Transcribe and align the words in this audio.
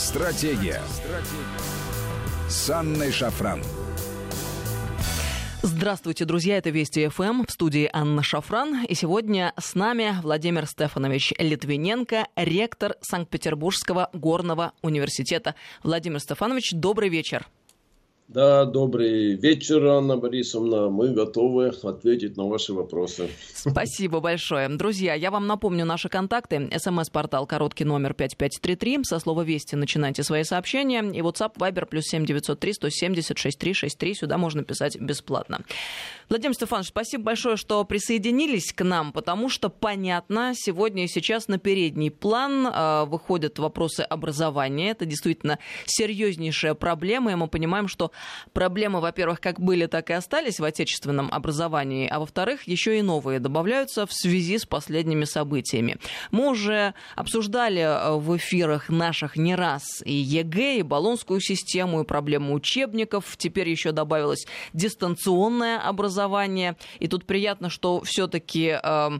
Стратегия. 0.00 0.80
Стратегия. 0.88 2.48
С 2.48 2.70
Анной 2.70 3.12
Шафран. 3.12 3.62
Здравствуйте, 5.62 6.24
друзья, 6.24 6.56
это 6.56 6.70
Вести 6.70 7.06
ФМ, 7.08 7.44
в 7.46 7.50
студии 7.50 7.88
Анна 7.92 8.22
Шафран. 8.22 8.86
И 8.86 8.94
сегодня 8.94 9.52
с 9.60 9.74
нами 9.74 10.16
Владимир 10.22 10.66
Стефанович 10.66 11.34
Литвиненко, 11.36 12.28
ректор 12.34 12.96
Санкт-Петербургского 13.02 14.08
горного 14.14 14.72
университета. 14.80 15.54
Владимир 15.82 16.18
Стефанович, 16.20 16.70
добрый 16.72 17.10
вечер. 17.10 17.46
Да, 18.32 18.64
добрый 18.64 19.34
вечер, 19.34 19.84
Анна 19.86 20.16
Борисовна. 20.16 20.88
Мы 20.88 21.08
готовы 21.08 21.66
ответить 21.66 22.36
на 22.36 22.44
ваши 22.44 22.72
вопросы. 22.72 23.28
Спасибо 23.52 24.20
большое. 24.20 24.68
Друзья, 24.68 25.14
я 25.14 25.32
вам 25.32 25.48
напомню 25.48 25.84
наши 25.84 26.08
контакты. 26.08 26.70
СМС-портал 26.72 27.44
короткий 27.48 27.84
номер 27.84 28.14
5533. 28.14 29.00
Со 29.02 29.18
слова 29.18 29.42
«Вести» 29.42 29.74
начинайте 29.74 30.22
свои 30.22 30.44
сообщения. 30.44 31.00
И 31.00 31.20
WhatsApp, 31.22 31.56
Viber, 31.56 31.86
плюс 31.86 32.04
7903 32.04 32.74
170 32.74 33.36
6363. 33.36 34.14
Сюда 34.14 34.38
можно 34.38 34.62
писать 34.62 34.96
бесплатно. 35.00 35.64
Владимир 36.28 36.54
Стефанович, 36.54 36.90
спасибо 36.90 37.24
большое, 37.24 37.56
что 37.56 37.84
присоединились 37.84 38.72
к 38.72 38.84
нам, 38.84 39.10
потому 39.10 39.48
что, 39.48 39.70
понятно, 39.70 40.52
сегодня 40.54 41.06
и 41.06 41.08
сейчас 41.08 41.48
на 41.48 41.58
передний 41.58 42.12
план 42.12 42.68
э, 42.68 43.04
выходят 43.06 43.58
вопросы 43.58 44.02
образования. 44.02 44.90
Это 44.90 45.04
действительно 45.04 45.58
серьезнейшая 45.86 46.74
проблема, 46.74 47.32
и 47.32 47.34
мы 47.34 47.48
понимаем, 47.48 47.88
что 47.88 48.12
проблемы, 48.52 49.00
во-первых, 49.00 49.40
как 49.40 49.60
были, 49.60 49.86
так 49.86 50.10
и 50.10 50.12
остались 50.12 50.60
в 50.60 50.64
отечественном 50.64 51.28
образовании, 51.32 52.08
а 52.08 52.18
во-вторых, 52.18 52.64
еще 52.68 52.98
и 52.98 53.02
новые 53.02 53.40
добавляются 53.40 54.06
в 54.06 54.12
связи 54.12 54.58
с 54.58 54.66
последними 54.66 55.24
событиями. 55.24 55.98
Мы 56.30 56.48
уже 56.48 56.94
обсуждали 57.16 57.80
э, 57.80 58.16
в 58.16 58.36
эфирах 58.36 58.88
наших 58.88 59.36
не 59.36 59.54
раз 59.54 60.02
и 60.04 60.12
ЕГЭ, 60.12 60.78
и 60.78 60.82
болонскую 60.82 61.40
систему, 61.40 62.02
и 62.02 62.04
проблему 62.04 62.54
учебников. 62.54 63.36
Теперь 63.36 63.68
еще 63.68 63.92
добавилось 63.92 64.46
дистанционное 64.72 65.78
образование. 65.78 66.76
И 66.98 67.08
тут 67.08 67.26
приятно, 67.26 67.70
что 67.70 68.02
все-таки 68.02 68.78
э, 68.82 69.10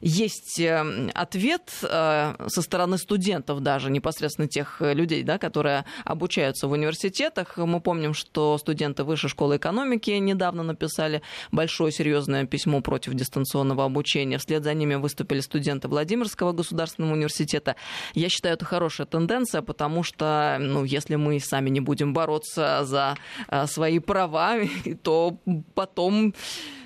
есть 0.00 0.60
эм, 0.60 1.10
ответ 1.14 1.70
э, 1.82 2.46
со 2.48 2.62
стороны 2.62 2.98
студентов 2.98 3.60
даже, 3.60 3.90
непосредственно 3.90 4.48
тех 4.48 4.80
людей, 4.80 5.22
да, 5.22 5.38
которые 5.38 5.84
обучаются 6.04 6.68
в 6.68 6.72
университетах. 6.72 7.56
Мы 7.56 7.80
помним, 7.80 8.14
что 8.14 8.47
студенты 8.56 9.04
Высшей 9.04 9.28
школы 9.28 9.56
экономики 9.56 10.10
недавно 10.12 10.62
написали 10.62 11.22
большое 11.52 11.92
серьезное 11.92 12.46
письмо 12.46 12.80
против 12.80 13.14
дистанционного 13.14 13.84
обучения. 13.84 14.38
Вслед 14.38 14.64
за 14.64 14.74
ними 14.74 14.94
выступили 14.94 15.40
студенты 15.40 15.88
Владимирского 15.88 16.52
государственного 16.52 17.12
университета. 17.14 17.76
Я 18.14 18.28
считаю, 18.28 18.54
это 18.54 18.64
хорошая 18.64 19.06
тенденция, 19.06 19.62
потому 19.62 20.02
что, 20.02 20.56
ну, 20.60 20.84
если 20.84 21.16
мы 21.16 21.40
сами 21.40 21.70
не 21.70 21.80
будем 21.80 22.14
бороться 22.14 22.84
за 22.84 23.16
э, 23.48 23.66
свои 23.66 23.98
права, 23.98 24.56
то 25.02 25.38
потом 25.74 26.34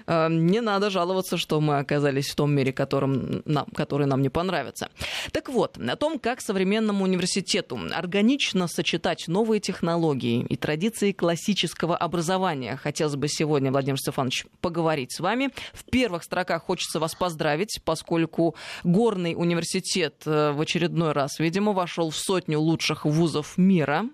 не 0.06 0.60
надо 0.60 0.90
жаловаться, 0.90 1.36
что 1.36 1.60
мы 1.60 1.78
оказались 1.78 2.28
в 2.30 2.34
том 2.34 2.52
мире, 2.52 2.72
которым 2.72 3.42
нам, 3.44 3.66
который 3.74 4.06
нам 4.06 4.22
не 4.22 4.28
понравится. 4.28 4.88
Так 5.32 5.48
вот, 5.48 5.78
о 5.78 5.96
том, 5.96 6.18
как 6.18 6.40
современному 6.40 7.04
университету 7.04 7.78
органично 7.92 8.68
сочетать 8.68 9.28
новые 9.28 9.60
технологии 9.60 10.44
и 10.48 10.56
традиции 10.56 11.12
классического 11.12 11.96
образования, 11.96 12.76
хотелось 12.76 13.16
бы 13.16 13.28
сегодня, 13.28 13.70
Владимир 13.70 13.98
Стефанович, 13.98 14.46
поговорить 14.60 15.12
с 15.12 15.20
вами. 15.20 15.50
В 15.72 15.84
первых 15.84 16.24
строках 16.24 16.62
хочется 16.64 17.00
вас 17.00 17.14
поздравить, 17.14 17.80
поскольку 17.84 18.54
Горный 18.84 19.34
университет 19.36 20.22
э, 20.26 20.52
в 20.52 20.60
очередной 20.60 21.12
раз, 21.12 21.38
видимо, 21.38 21.72
вошел 21.72 22.10
в 22.10 22.16
сотню 22.16 22.60
лучших 22.60 23.04
вузов 23.04 23.56
мира. 23.56 24.04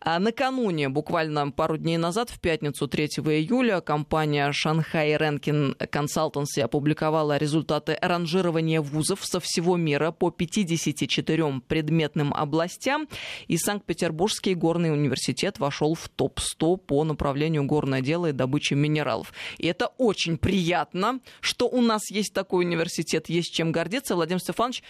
А 0.00 0.18
накануне, 0.18 0.88
буквально 0.88 1.50
пару 1.50 1.76
дней 1.76 1.96
назад, 1.96 2.30
в 2.30 2.40
пятницу 2.40 2.86
3 2.86 3.06
июля, 3.06 3.80
компания 3.80 4.52
«Шанхай 4.52 5.13
Рэнкин 5.16 5.76
Consultancy 5.78 6.60
опубликовала 6.62 7.36
результаты 7.36 7.98
ранжирования 8.00 8.80
вузов 8.80 9.24
со 9.24 9.40
всего 9.40 9.76
мира 9.76 10.10
по 10.10 10.30
54 10.30 11.60
предметным 11.66 12.32
областям, 12.34 13.08
и 13.46 13.56
Санкт-Петербургский 13.56 14.54
горный 14.54 14.92
университет 14.92 15.58
вошел 15.58 15.94
в 15.94 16.08
топ-100 16.08 16.76
по 16.78 17.04
направлению 17.04 17.64
горное 17.64 18.00
дело 18.00 18.26
и 18.26 18.32
добычи 18.32 18.74
минералов. 18.74 19.32
И 19.58 19.66
это 19.66 19.88
очень 19.98 20.38
приятно, 20.38 21.20
что 21.40 21.68
у 21.68 21.80
нас 21.80 22.10
есть 22.10 22.32
такой 22.32 22.64
университет, 22.64 23.28
есть 23.28 23.54
чем 23.54 23.72
гордиться. 23.72 24.14
Владимир 24.14 24.40
Стефанович, 24.40 24.82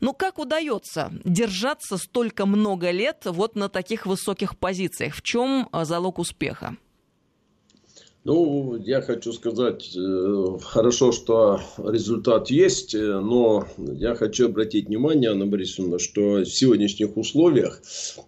ну 0.00 0.12
как 0.12 0.38
удается 0.38 1.12
держаться 1.24 1.96
столько 1.98 2.46
много 2.46 2.90
лет 2.90 3.22
вот 3.24 3.56
на 3.56 3.68
таких 3.68 4.06
высоких 4.06 4.58
позициях? 4.58 5.14
В 5.14 5.22
чем 5.22 5.68
а, 5.72 5.84
залог 5.84 6.18
успеха? 6.18 6.76
Ну, 8.24 8.76
я 8.84 9.00
хочу 9.00 9.32
сказать, 9.32 9.96
э, 9.96 10.58
хорошо, 10.60 11.12
что 11.12 11.60
результат 11.78 12.50
есть, 12.50 12.94
э, 12.94 13.20
но 13.20 13.64
я 13.78 14.16
хочу 14.16 14.46
обратить 14.46 14.88
внимание, 14.88 15.30
Анна 15.30 15.46
Борисовна, 15.46 16.00
что 16.00 16.40
в 16.40 16.46
сегодняшних 16.46 17.16
условиях, 17.16 17.80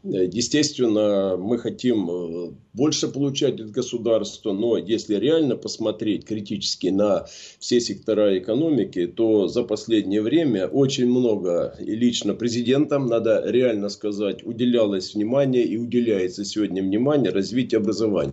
э, 0.04 0.28
естественно, 0.32 1.36
мы 1.36 1.58
хотим 1.58 2.56
больше 2.72 3.08
получать 3.08 3.60
от 3.60 3.72
государства, 3.72 4.52
но 4.52 4.78
если 4.78 5.16
реально 5.16 5.56
посмотреть 5.56 6.24
критически 6.24 6.86
на 6.86 7.26
все 7.58 7.80
сектора 7.80 8.38
экономики, 8.38 9.08
то 9.08 9.48
за 9.48 9.64
последнее 9.64 10.22
время 10.22 10.68
очень 10.68 11.10
много, 11.10 11.76
и 11.80 11.96
лично 11.96 12.34
президентам, 12.34 13.06
надо 13.06 13.42
реально 13.44 13.88
сказать, 13.88 14.46
уделялось 14.46 15.14
внимание 15.14 15.64
и 15.64 15.76
уделяется 15.76 16.44
сегодня 16.44 16.80
внимание 16.80 17.32
развитию 17.32 17.80
образования. 17.80 18.32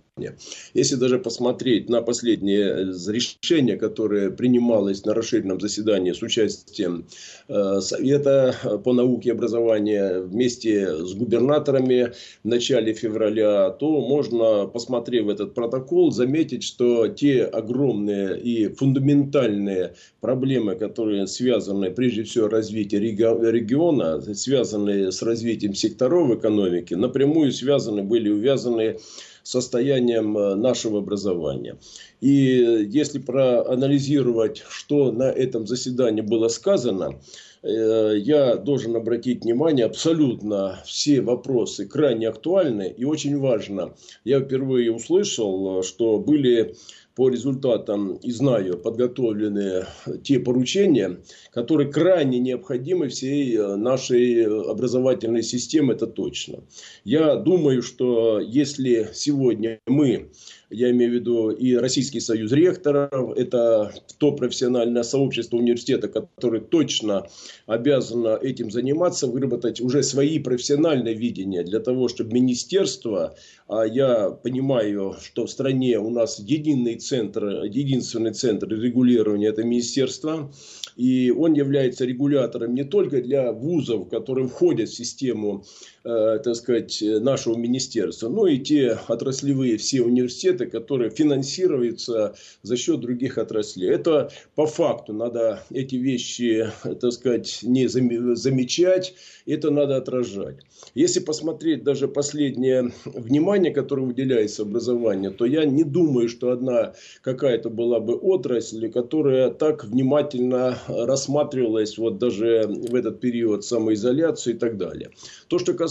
Если 0.74 0.96
даже 0.96 1.18
посмотреть 1.18 1.88
на 1.88 2.02
последнее 2.02 2.92
решение, 3.08 3.76
которое 3.76 4.30
принималось 4.30 5.04
на 5.04 5.14
расширенном 5.14 5.60
заседании 5.60 6.12
с 6.12 6.22
участием 6.22 7.06
э, 7.48 7.80
Совета 7.80 8.54
по 8.84 8.92
науке 8.92 9.30
и 9.30 9.32
образованию 9.32 10.26
вместе 10.26 11.04
с 11.04 11.14
губернаторами 11.14 12.12
в 12.44 12.48
начале 12.48 12.92
февраля, 12.92 13.70
то 13.70 14.00
можно 14.00 14.66
посмотрев 14.66 15.28
этот 15.28 15.54
протокол, 15.54 16.10
заметить, 16.12 16.62
что 16.62 17.08
те 17.08 17.44
огромные 17.44 18.40
и 18.40 18.68
фундаментальные 18.68 19.94
проблемы, 20.20 20.74
которые 20.74 21.26
связаны 21.26 21.90
прежде 21.90 22.22
всего 22.22 22.48
с 22.48 22.52
развитием 22.52 23.02
региона, 23.02 24.20
связаны 24.34 25.12
с 25.12 25.22
развитием 25.22 25.74
секторов 25.74 26.30
экономики, 26.30 26.94
напрямую 26.94 27.52
связаны 27.52 28.02
были 28.02 28.28
увязаны 28.28 28.98
состоянием 29.48 30.36
э, 30.36 30.54
нашего 30.54 30.98
образования. 30.98 31.78
И 32.20 32.86
если 32.90 33.18
проанализировать, 33.18 34.62
что 34.68 35.10
на 35.10 35.30
этом 35.30 35.66
заседании 35.66 36.20
было 36.20 36.48
сказано, 36.48 37.18
Э, 37.62 38.14
я 38.16 38.56
должен 38.56 38.96
обратить 38.96 39.44
внимание, 39.44 39.86
абсолютно 39.86 40.80
все 40.84 41.20
вопросы 41.20 41.86
крайне 41.86 42.28
актуальны 42.28 42.94
и 42.96 43.04
очень 43.04 43.38
важно. 43.38 43.94
Я 44.24 44.40
впервые 44.40 44.92
услышал, 44.92 45.82
что 45.82 46.18
были 46.18 46.76
по 47.18 47.28
результатам 47.28 48.14
и 48.22 48.30
знаю 48.30 48.78
подготовлены 48.78 49.86
те 50.22 50.38
поручения, 50.38 51.18
которые 51.52 51.90
крайне 51.90 52.38
необходимы 52.38 53.08
всей 53.08 53.56
э, 53.56 53.74
нашей 53.74 54.46
образовательной 54.46 55.42
системе, 55.42 55.94
это 55.94 56.06
точно. 56.06 56.60
Я 57.02 57.34
думаю, 57.34 57.82
что 57.82 58.38
если 58.38 59.08
сегодня 59.12 59.80
мы 59.88 60.30
я 60.70 60.90
имею 60.90 61.12
в 61.12 61.14
виду 61.14 61.50
и 61.50 61.74
Российский 61.74 62.20
союз 62.20 62.52
ректоров, 62.52 63.32
это 63.36 63.92
то 64.18 64.32
профессиональное 64.32 65.02
сообщество 65.02 65.56
университета, 65.56 66.08
которое 66.08 66.60
точно 66.60 67.26
обязано 67.66 68.38
этим 68.40 68.70
заниматься, 68.70 69.26
выработать 69.26 69.80
уже 69.80 70.02
свои 70.02 70.38
профессиональные 70.38 71.14
видения 71.14 71.62
для 71.62 71.80
того, 71.80 72.08
чтобы 72.08 72.34
министерство, 72.34 73.34
а 73.66 73.84
я 73.84 74.30
понимаю, 74.30 75.16
что 75.22 75.46
в 75.46 75.50
стране 75.50 75.98
у 75.98 76.10
нас 76.10 76.38
единый 76.38 76.96
центр, 77.08 77.64
единственный 77.64 78.32
центр 78.32 78.68
регулирования 78.68 79.48
это 79.48 79.64
министерство, 79.64 80.52
и 80.96 81.30
он 81.30 81.54
является 81.54 82.04
регулятором 82.04 82.74
не 82.74 82.84
только 82.84 83.22
для 83.22 83.52
вузов, 83.52 84.08
которые 84.08 84.48
входят 84.48 84.88
в 84.88 84.94
систему, 84.94 85.64
так 86.02 86.54
сказать, 86.54 87.02
нашего 87.02 87.56
министерства, 87.56 88.28
но 88.28 88.46
и 88.46 88.58
те 88.58 88.98
отраслевые 89.08 89.76
все 89.76 90.02
университеты, 90.02 90.66
которые 90.66 91.10
финансируются 91.10 92.34
за 92.62 92.76
счет 92.76 93.00
других 93.00 93.36
отраслей. 93.36 93.90
Это 93.90 94.30
по 94.54 94.66
факту 94.66 95.12
надо 95.12 95.62
эти 95.70 95.96
вещи, 95.96 96.68
так 96.82 97.12
сказать, 97.12 97.60
не 97.62 97.88
замечать, 97.88 99.14
это 99.44 99.70
надо 99.70 99.96
отражать. 99.96 100.56
Если 100.94 101.20
посмотреть 101.20 101.82
даже 101.82 102.06
последнее 102.06 102.92
внимание, 103.04 103.72
которое 103.72 104.02
уделяется 104.02 104.62
образованию, 104.62 105.32
то 105.32 105.44
я 105.44 105.64
не 105.64 105.82
думаю, 105.82 106.28
что 106.28 106.52
одна 106.52 106.94
какая-то 107.22 107.68
была 107.68 107.98
бы 107.98 108.14
отрасль, 108.14 108.88
которая 108.88 109.50
так 109.50 109.84
внимательно 109.84 110.78
рассматривалась 110.86 111.98
вот 111.98 112.18
даже 112.18 112.66
в 112.68 112.94
этот 112.94 113.20
период 113.20 113.64
самоизоляции 113.64 114.52
и 114.52 114.56
так 114.56 114.78
далее. 114.78 115.10
То, 115.48 115.58
что 115.58 115.74
касается 115.74 115.87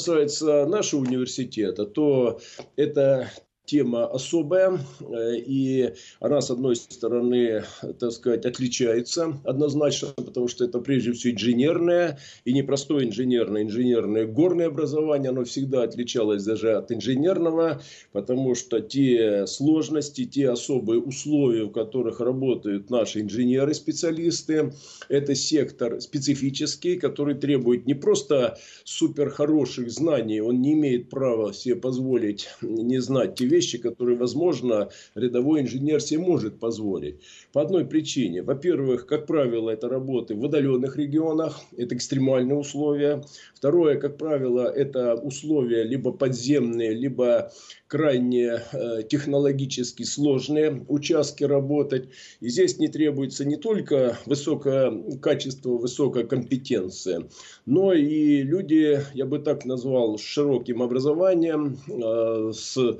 нашего 0.66 1.02
университета, 1.02 1.86
то 1.86 2.40
это 2.76 3.32
тема 3.68 4.08
особая, 4.08 4.80
э, 5.02 5.36
и 5.38 5.94
она, 6.22 6.42
с 6.42 6.50
одной 6.50 6.78
стороны, 6.78 7.64
так 8.00 8.12
сказать, 8.14 8.46
отличается 8.46 9.40
однозначно, 9.44 10.14
потому 10.16 10.48
что 10.48 10.64
это 10.64 10.80
прежде 10.80 11.12
всего 11.12 11.34
инженерное, 11.34 12.18
и 12.46 12.54
не 12.54 12.64
простое 12.64 13.06
инженерное, 13.06 13.64
инженерное 13.64 14.26
горное 14.26 14.68
образование, 14.68 15.30
оно 15.30 15.44
всегда 15.44 15.84
отличалось 15.84 16.44
даже 16.44 16.76
от 16.76 16.92
инженерного, 16.92 17.82
потому 18.14 18.56
что 18.56 18.80
те 18.80 19.46
сложности, 19.48 20.26
те 20.26 20.50
особые 20.50 21.02
условия, 21.02 21.66
в 21.66 21.72
которых 21.72 22.22
работают 22.22 22.90
наши 22.90 23.20
инженеры-специалисты, 23.20 24.74
это 25.10 25.36
сектор 25.36 26.00
специфический, 26.00 26.96
который 26.96 27.36
требует 27.36 27.86
не 27.86 27.96
просто 27.96 28.58
супер 28.86 29.30
хороших 29.30 29.92
знаний, 29.92 30.40
он 30.40 30.62
не 30.62 30.74
имеет 30.74 31.10
права 31.10 31.54
себе 31.54 31.76
позволить 31.76 32.48
не 32.62 33.00
знать 33.00 33.36
те 33.36 33.46
вещи, 33.46 33.57
вещи, 33.58 33.78
которые, 33.80 34.18
возможно, 34.18 34.90
рядовой 35.16 35.62
инженер 35.62 36.00
себе 36.02 36.20
может 36.20 36.60
позволить. 36.60 37.16
По 37.54 37.62
одной 37.62 37.86
причине. 37.86 38.44
Во-первых, 38.44 39.08
как 39.08 39.26
правило, 39.26 39.72
это 39.72 39.90
работы 39.90 40.36
в 40.36 40.44
удаленных 40.44 40.98
регионах, 40.98 41.60
это 41.76 41.96
экстремальные 41.96 42.58
условия. 42.58 43.24
Второе, 43.56 44.00
как 44.00 44.18
правило, 44.18 44.62
это 44.68 45.16
условия 45.16 45.84
либо 45.84 46.12
подземные, 46.12 46.94
либо 46.94 47.52
крайне 47.88 48.62
э, 48.72 49.04
технологически 49.10 50.04
сложные 50.04 50.86
участки 50.88 51.44
работать. 51.44 52.10
И 52.42 52.50
здесь 52.50 52.78
не 52.80 52.88
требуется 52.88 53.46
не 53.46 53.56
только 53.56 54.18
высокое 54.26 54.92
качество, 55.22 55.78
высокая 55.78 56.26
компетенция, 56.26 57.28
но 57.66 57.94
и 57.94 58.44
люди, 58.44 59.00
я 59.14 59.26
бы 59.26 59.40
так 59.40 59.66
назвал, 59.66 60.18
с 60.18 60.22
широким 60.22 60.82
образованием, 60.82 61.78
э, 61.88 62.52
с 62.54 62.78
э, 62.78 62.98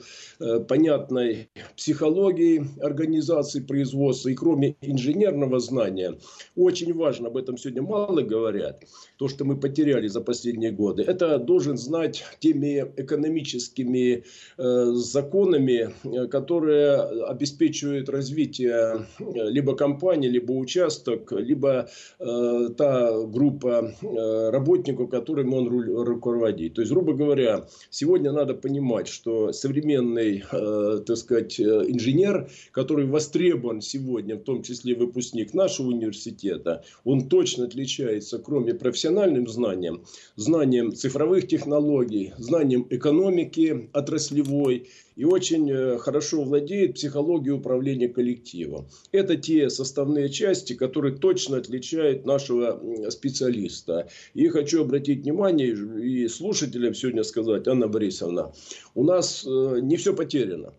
понятной 0.68 1.50
психологией 1.76 2.66
организации 2.82 3.60
производства. 3.62 4.30
И 4.30 4.36
кроме 4.36 4.76
инженерного 4.82 5.60
знания, 5.60 6.18
очень 6.56 6.94
важно, 6.94 7.28
об 7.28 7.38
этом 7.38 7.58
сегодня 7.58 7.82
мало 7.82 8.22
говорят, 8.22 8.84
то, 9.18 9.28
что 9.28 9.46
мы 9.46 9.58
потеряли 9.58 10.08
за 10.08 10.22
последние 10.22 10.72
годы, 10.72 11.04
это 11.04 11.38
должен 11.38 11.78
знать 11.78 12.24
теми 12.40 12.86
экономическими 12.98 14.24
законами, 14.58 15.94
э, 16.04 16.28
которые 16.28 17.02
обеспечивают 17.26 18.10
развитие 18.10 19.06
э, 19.20 19.50
либо 19.50 19.76
компании, 19.76 20.30
либо 20.30 20.52
участок, 20.52 21.32
либо 21.32 21.90
э, 22.20 22.70
та 22.78 23.26
группа 23.26 23.94
работников, 24.02 25.10
которыми 25.10 25.56
он 25.56 25.68
руководит. 26.04 26.76
То 26.76 26.82
есть, 26.82 26.92
грубо 26.92 27.14
говоря, 27.14 27.68
сегодня 27.90 28.32
надо 28.32 28.54
понимать, 28.54 29.08
что 29.08 29.52
современный, 29.52 30.44
так 30.50 31.18
сказать, 31.18 31.60
инженер, 31.60 32.50
который 32.72 33.06
востребован 33.06 33.82
сегодня, 33.82 34.36
в 34.36 34.44
том 34.44 34.64
числе 34.64 34.96
выпускник 34.96 35.54
нашего 35.54 35.88
университета, 35.88 36.84
он 37.04 37.28
точно 37.30 37.66
отличается, 37.66 38.40
кроме 38.40 38.74
профессиональным 39.08 39.48
знанием, 39.48 40.04
знанием 40.36 40.94
цифровых 40.94 41.48
технологий, 41.48 42.34
знанием 42.38 42.86
экономики 42.90 43.90
отраслевой, 43.94 44.90
и 45.16 45.24
очень 45.24 45.70
э, 45.72 45.98
хорошо 45.98 46.44
владеет 46.44 46.96
психологией 46.96 47.56
управления 47.56 48.10
коллективом. 48.10 48.88
Это 49.12 49.36
те 49.38 49.70
составные 49.70 50.30
части, 50.30 50.74
которые 50.74 51.16
точно 51.16 51.58
отличают 51.58 52.26
нашего 52.26 52.80
специалиста. 53.10 54.10
И 54.36 54.48
хочу 54.50 54.82
обратить 54.82 55.24
внимание 55.24 55.70
и 55.70 56.28
слушателям 56.28 56.94
сегодня 56.94 57.24
сказать, 57.24 57.68
Анна 57.68 57.88
Борисовна, 57.88 58.54
у 58.94 59.04
нас 59.04 59.46
э, 59.48 59.80
не 59.82 59.96
все 59.96 60.14
потеряно. 60.14 60.74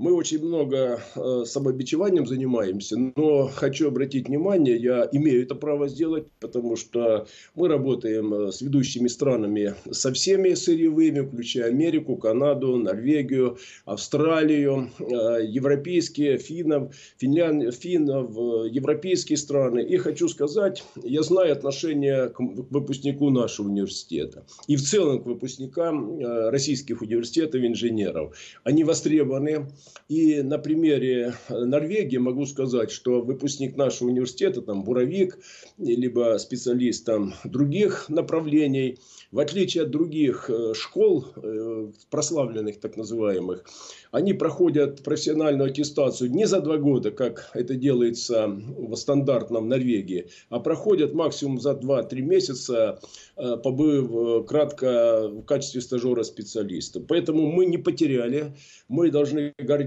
Мы 0.00 0.14
очень 0.14 0.42
много 0.42 1.02
э, 1.14 1.44
самобичеванием 1.44 2.26
занимаемся, 2.26 2.96
но 3.16 3.48
хочу 3.48 3.88
обратить 3.88 4.28
внимание, 4.28 4.74
я 4.78 5.06
имею 5.12 5.42
это 5.42 5.54
право 5.54 5.88
сделать, 5.88 6.26
потому 6.40 6.76
что 6.76 7.26
мы 7.54 7.68
работаем 7.68 8.32
э, 8.32 8.50
с 8.50 8.62
ведущими 8.62 9.08
странами, 9.08 9.74
со 9.90 10.10
всеми 10.14 10.54
сырьевыми, 10.54 11.20
включая 11.20 11.68
Америку, 11.68 12.16
Канаду, 12.16 12.76
Норвегию, 12.76 13.58
Австралию, 13.84 14.88
э, 15.00 15.44
европейские, 15.44 16.38
финнов, 16.38 16.94
финлян, 17.18 17.70
финнов, 17.70 18.30
европейские 18.72 19.36
страны. 19.36 19.80
И 19.80 19.98
хочу 19.98 20.28
сказать, 20.28 20.82
я 21.04 21.22
знаю 21.22 21.52
отношение 21.52 22.30
к 22.30 22.40
выпускнику 22.40 23.28
нашего 23.28 23.68
университета 23.68 24.46
и 24.66 24.76
в 24.76 24.82
целом 24.82 25.22
к 25.22 25.26
выпускникам 25.26 26.18
российских 26.48 27.02
университетов 27.02 27.60
инженеров. 27.60 28.34
Они 28.64 28.82
востребованы, 28.82 29.66
и 30.10 30.42
на 30.42 30.58
примере 30.58 31.34
э, 31.48 31.64
Норвегии 31.64 32.16
могу 32.16 32.44
сказать, 32.44 32.90
что 32.90 33.20
выпускник 33.20 33.76
нашего 33.76 34.08
университета, 34.08 34.60
там, 34.60 34.82
буровик, 34.82 35.38
либо 35.78 36.36
специалист 36.38 37.04
там, 37.04 37.34
других 37.44 38.08
направлений, 38.08 38.98
в 39.30 39.38
отличие 39.38 39.84
от 39.84 39.90
других 39.90 40.50
э, 40.50 40.74
школ, 40.74 41.26
э, 41.36 41.92
прославленных 42.10 42.80
так 42.80 42.96
называемых, 42.96 43.64
они 44.10 44.32
проходят 44.32 45.04
профессиональную 45.04 45.70
аттестацию 45.70 46.32
не 46.32 46.46
за 46.46 46.60
два 46.60 46.78
года, 46.78 47.12
как 47.12 47.48
это 47.54 47.76
делается 47.76 48.48
в 48.48 48.96
стандартном 48.96 49.68
Норвегии, 49.68 50.26
а 50.48 50.58
проходят 50.58 51.14
максимум 51.14 51.60
за 51.60 51.74
2-3 51.74 52.20
месяца, 52.20 53.00
побыв 53.36 54.46
кратко 54.46 55.28
в 55.28 55.44
качестве 55.44 55.80
стажера-специалиста. 55.80 57.00
Поэтому 57.00 57.46
мы 57.46 57.66
не 57.66 57.78
потеряли, 57.78 58.56
мы 58.88 59.10
должны 59.10 59.54
гордиться. 59.58 59.79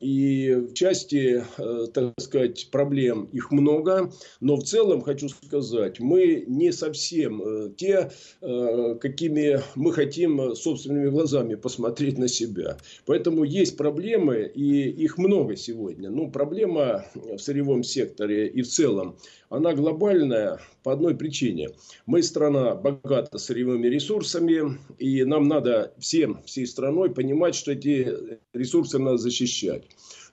И 0.00 0.54
в 0.54 0.74
части, 0.74 1.44
э, 1.58 1.86
так 1.92 2.14
сказать, 2.20 2.68
проблем 2.70 3.28
их 3.32 3.50
много, 3.50 4.12
но 4.40 4.56
в 4.56 4.62
целом 4.62 5.02
хочу 5.02 5.28
сказать, 5.28 6.00
мы 6.00 6.44
не 6.46 6.72
совсем 6.72 7.74
те, 7.76 8.10
какими 8.40 9.60
мы 9.74 9.92
хотим 9.92 10.54
собственными 10.54 11.08
глазами 11.08 11.54
посмотреть 11.54 12.18
на 12.18 12.28
себя. 12.28 12.76
Поэтому 13.06 13.44
есть 13.44 13.76
проблемы, 13.76 14.50
и 14.54 14.88
их 14.88 15.18
много 15.18 15.56
сегодня. 15.56 16.10
Ну, 16.10 16.30
проблема 16.30 17.04
в 17.14 17.38
сырьевом 17.38 17.82
секторе 17.82 18.48
и 18.48 18.62
в 18.62 18.68
целом, 18.68 19.16
она 19.50 19.74
глобальная 19.74 20.60
по 20.82 20.92
одной 20.92 21.16
причине. 21.16 21.70
Мы 22.06 22.22
страна 22.22 22.74
богата 22.74 23.38
сырьевыми 23.38 23.86
ресурсами, 23.86 24.78
и 24.98 25.24
нам 25.24 25.48
надо 25.48 25.92
всем, 25.98 26.42
всей 26.44 26.66
страной 26.66 27.10
понимать, 27.10 27.54
что 27.54 27.72
эти 27.72 28.38
ресурсы 28.52 28.98
надо 28.98 29.18
защищать. 29.18 29.84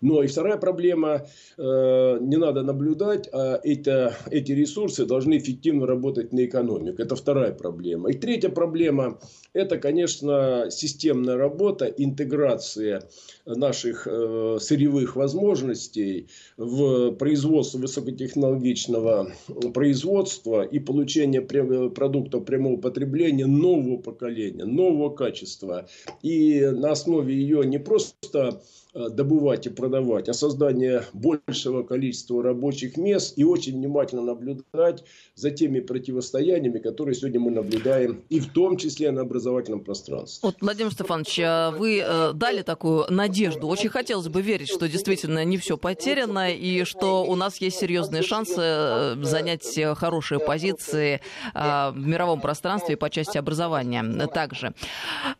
Но 0.05 0.21
и 0.21 0.27
вторая 0.27 0.57
проблема, 0.57 1.25
э, 1.57 2.17
не 2.21 2.37
надо 2.37 2.61
наблюдать, 2.61 3.27
а 3.33 3.59
это, 3.63 4.15
эти 4.29 4.51
ресурсы 4.51 5.03
должны 5.03 5.39
эффективно 5.39 5.87
работать 5.87 6.31
на 6.31 6.45
экономику. 6.45 7.01
Это 7.01 7.15
вторая 7.15 7.51
проблема. 7.53 8.11
И 8.11 8.13
третья 8.13 8.49
проблема, 8.49 9.17
это, 9.53 9.79
конечно, 9.79 10.67
системная 10.69 11.37
работа, 11.37 11.85
интеграция 11.85 13.01
наших 13.47 14.07
э, 14.07 14.57
сырьевых 14.61 15.15
возможностей 15.15 16.27
в 16.55 17.13
производство 17.13 17.79
высокотехнологичного 17.79 19.31
производства 19.73 20.61
и 20.61 20.77
получение 20.77 21.41
продуктов 21.41 22.45
прямого 22.45 22.77
потребления 22.77 23.47
нового 23.47 23.97
поколения, 23.97 24.65
нового 24.65 25.09
качества. 25.09 25.87
И 26.21 26.61
на 26.61 26.91
основе 26.91 27.33
ее 27.33 27.65
не 27.65 27.79
просто 27.79 28.61
добывать 28.95 29.67
и 29.67 29.69
продавать, 29.69 30.29
а 30.29 30.33
создание 30.33 31.03
большего 31.11 31.83
количества 31.83 32.41
рабочих 32.41 32.95
мест 32.95 33.33
и 33.37 33.43
очень 33.43 33.73
внимательно 33.73 34.21
наблюдать 34.21 35.03
за 35.35 35.51
теми 35.51 35.81
противостояниями, 35.81 36.79
которые 36.79 37.13
сегодня 37.13 37.41
мы 37.41 37.51
наблюдаем, 37.51 38.23
и 38.29 38.39
в 38.39 38.53
том 38.53 38.77
числе 38.77 39.11
на 39.11 39.21
образовательном 39.21 39.83
пространстве. 39.83 40.39
Вот, 40.47 40.55
Владимир 40.61 40.93
Стефанович, 40.93 41.39
а 41.43 41.71
вы 41.71 41.99
э, 41.99 42.31
дали 42.33 42.61
такую 42.61 43.05
надежду. 43.09 43.67
Очень 43.67 43.89
хотелось 43.89 44.29
бы 44.29 44.41
верить, 44.41 44.69
что 44.69 44.87
действительно 44.87 45.43
не 45.43 45.57
все 45.57 45.77
потеряно, 45.77 46.53
и 46.53 46.85
что 46.85 47.25
у 47.25 47.35
нас 47.35 47.57
есть 47.57 47.77
серьезные 47.77 48.23
шансы 48.23 48.61
э, 48.61 49.15
занять 49.21 49.77
хорошие 49.95 50.39
позиции 50.39 51.19
в 51.53 51.93
мировом 51.97 52.39
пространстве 52.39 52.95
по 52.95 53.09
части 53.09 53.37
образования 53.37 54.03
также. 54.27 54.73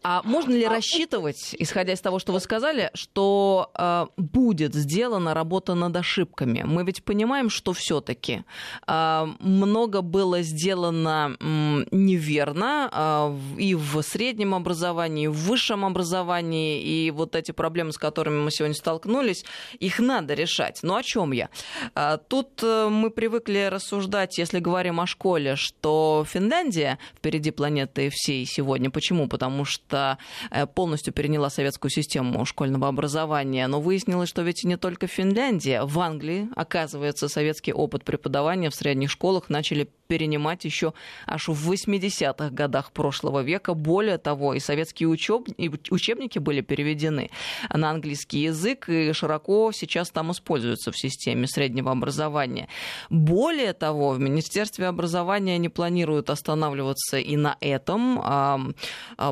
А 0.04 0.22
можно 0.24 0.54
ли 0.54 0.66
рассчитывать, 0.66 1.56
исходя 1.58 1.94
из 1.94 2.02
того, 2.02 2.20
что 2.20 2.34
вы 2.34 2.40
сказали, 2.40 2.92
что 2.94 3.45
э, 3.78 4.06
будет 4.18 4.76
сделана 4.76 5.34
работа 5.34 5.76
над 5.76 5.96
ошибками. 5.96 6.64
Мы 6.66 6.84
ведь 6.84 7.04
понимаем, 7.04 7.50
что 7.50 7.74
все-таки 7.74 8.44
э, 8.88 9.28
много 9.40 10.02
было 10.02 10.42
сделано 10.42 11.36
э, 11.40 11.86
неверно 11.92 12.90
э, 12.92 13.62
и 13.62 13.76
в 13.76 14.02
среднем 14.02 14.54
образовании, 14.56 15.26
и 15.26 15.28
в 15.28 15.48
высшем 15.48 15.86
образовании, 15.86 16.82
и 16.82 17.12
вот 17.12 17.36
эти 17.36 17.52
проблемы, 17.52 17.92
с 17.92 17.98
которыми 17.98 18.42
мы 18.42 18.52
сегодня 18.52 18.76
столкнулись, 18.76 19.46
их 19.80 20.00
надо 20.00 20.34
решать. 20.34 20.80
Но 20.84 20.96
о 20.96 21.04
чем 21.04 21.32
я? 21.32 21.50
Э, 21.96 22.18
тут 22.28 22.64
э, 22.64 22.88
мы 22.90 23.10
привыкли 23.10 23.70
рассуждать, 23.72 24.38
если 24.38 24.60
говорим 24.60 25.00
о 25.00 25.08
школе, 25.08 25.56
что 25.56 26.26
Финляндия 26.28 26.98
впереди 27.18 27.52
планеты 27.52 28.10
всей 28.12 28.46
сегодня. 28.46 28.90
Почему? 28.90 29.28
Потому 29.28 29.66
что 29.66 30.18
э, 30.52 30.66
полностью 30.66 31.14
переняла 31.14 31.50
советскую 31.50 31.92
систему 31.92 32.46
школьного 32.46 32.88
образования. 32.88 33.35
Но 33.44 33.82
выяснилось, 33.82 34.30
что 34.30 34.42
ведь 34.44 34.64
не 34.64 34.78
только 34.78 35.08
Финляндия. 35.08 35.84
В 35.84 36.00
Англии, 36.00 36.48
оказывается, 36.56 37.28
советский 37.28 37.74
опыт 37.74 38.04
преподавания 38.04 38.70
в 38.70 38.76
средних 38.76 39.12
школах 39.12 39.50
начали 39.50 39.90
перенимать 40.08 40.66
еще 40.66 40.94
аж 41.26 41.48
в 41.48 41.72
80-х 41.72 42.50
годах 42.52 42.92
прошлого 42.92 43.42
века. 43.42 43.74
Более 43.74 44.18
того, 44.18 44.54
и 44.54 44.60
советские 44.60 45.10
учеб... 45.10 45.48
учебники 45.90 46.40
были 46.40 46.62
переведены 46.62 47.30
на 47.74 47.90
английский 47.90 48.40
язык 48.40 48.90
и 48.90 49.12
широко 49.14 49.72
сейчас 49.72 50.10
там 50.10 50.32
используются 50.32 50.92
в 50.92 50.98
системе 50.98 51.48
среднего 51.48 51.92
образования. 51.92 52.68
Более 53.10 53.74
того, 53.74 54.12
в 54.12 54.20
Министерстве 54.20 54.88
образования 54.88 55.58
не 55.58 55.70
планируют 55.70 56.30
останавливаться 56.30 57.18
и 57.18 57.36
на 57.36 57.58
этом. 57.60 58.22
А, 58.24 58.60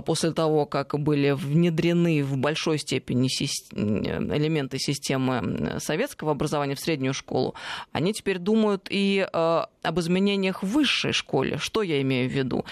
после 0.05 0.31
того, 0.31 0.65
как 0.65 0.99
были 0.99 1.31
внедрены 1.31 2.23
в 2.23 2.37
большой 2.37 2.79
степени 2.79 3.27
элементы 4.01 4.79
системы 4.79 5.79
советского 5.79 6.31
образования 6.31 6.75
в 6.75 6.79
среднюю 6.79 7.13
школу, 7.13 7.55
они 7.91 8.13
теперь 8.13 8.39
думают 8.39 8.87
и 8.89 9.27
а, 9.31 9.69
об 9.81 9.99
изменениях 9.99 10.63
в 10.63 10.67
высшей 10.67 11.11
школе. 11.11 11.57
Что 11.57 11.81
я 11.81 12.01
имею 12.01 12.29
в 12.29 12.33
виду? 12.33 12.65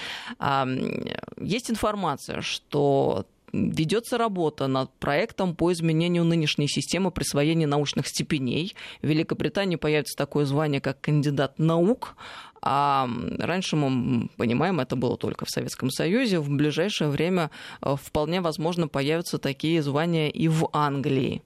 Есть 1.38 1.72
информация, 1.72 2.42
что 2.42 3.26
ведется 3.54 4.18
работа 4.18 4.68
над 4.68 4.92
проектом 4.94 5.56
по 5.56 5.72
изменению 5.72 6.24
нынешней 6.24 6.68
системы 6.68 7.12
присвоения 7.12 7.68
научных 7.68 8.08
степеней. 8.08 8.76
В 9.02 9.08
Великобритании 9.08 9.76
появится 9.76 10.18
такое 10.18 10.46
звание, 10.46 10.82
как 10.82 11.02
кандидат 11.02 11.60
наук. 11.60 12.16
А 12.64 13.10
раньше 13.40 13.76
мы 13.76 14.30
понимаем, 14.38 14.80
это 14.80 14.96
было 14.96 15.18
только 15.18 15.46
в 15.46 15.50
Советском 15.50 15.90
Союзе. 15.90 16.40
В 16.40 16.50
ближайшее 16.50 17.10
время 17.10 17.50
э, 17.82 17.96
вполне 18.02 18.42
возможно 18.42 18.88
появятся 18.88 19.40
такие 19.40 19.82
звания 19.82 20.30
и 20.30 20.48
в 20.48 20.70
Англии. 20.74 21.42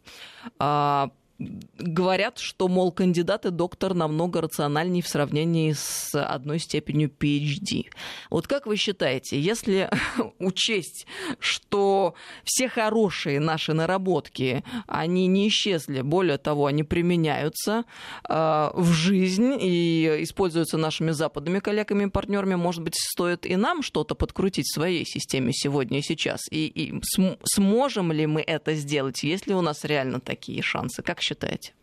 Говорят, 1.37 2.39
что, 2.39 2.69
мол, 2.69 2.93
кандидат 2.93 3.45
и 3.45 3.49
доктор 3.49 3.93
намного 3.93 4.39
рациональнее 4.39 5.03
в 5.03 5.07
сравнении 5.09 5.73
с 5.73 6.15
одной 6.15 6.59
степенью 6.59 7.09
PhD. 7.09 7.87
Вот 8.29 8.47
как 8.47 8.65
вы 8.65 8.77
считаете, 8.77 9.37
если 9.37 9.89
учесть, 10.39 11.05
что 11.39 12.15
все 12.45 12.69
хорошие 12.69 13.41
наши 13.41 13.73
наработки, 13.73 14.63
они 14.87 15.27
не 15.27 15.49
исчезли, 15.49 16.01
более 16.01 16.37
того, 16.37 16.67
они 16.67 16.83
применяются 16.83 17.83
э, 18.29 18.69
в 18.73 18.93
жизнь 18.93 19.57
и 19.59 20.19
используются 20.21 20.77
нашими 20.77 21.11
западными 21.11 21.59
коллегами 21.59 22.05
и 22.05 22.09
партнерами, 22.09 22.55
может 22.55 22.81
быть, 22.81 22.95
стоит 22.95 23.45
и 23.45 23.57
нам 23.57 23.81
что-то 23.81 24.15
подкрутить 24.15 24.67
в 24.67 24.73
своей 24.73 25.05
системе 25.05 25.51
сегодня 25.51 25.99
и 25.99 26.01
сейчас? 26.01 26.39
И, 26.49 26.67
и 26.67 27.01
см- 27.03 27.39
сможем 27.43 28.13
ли 28.13 28.25
мы 28.25 28.41
это 28.41 28.73
сделать? 28.75 29.21
Есть 29.23 29.47
ли 29.47 29.53
у 29.53 29.61
нас 29.61 29.83
реально 29.83 30.21
такие 30.21 30.61
шансы? 30.61 31.03
Как 31.03 31.24
считаете? 31.25 31.73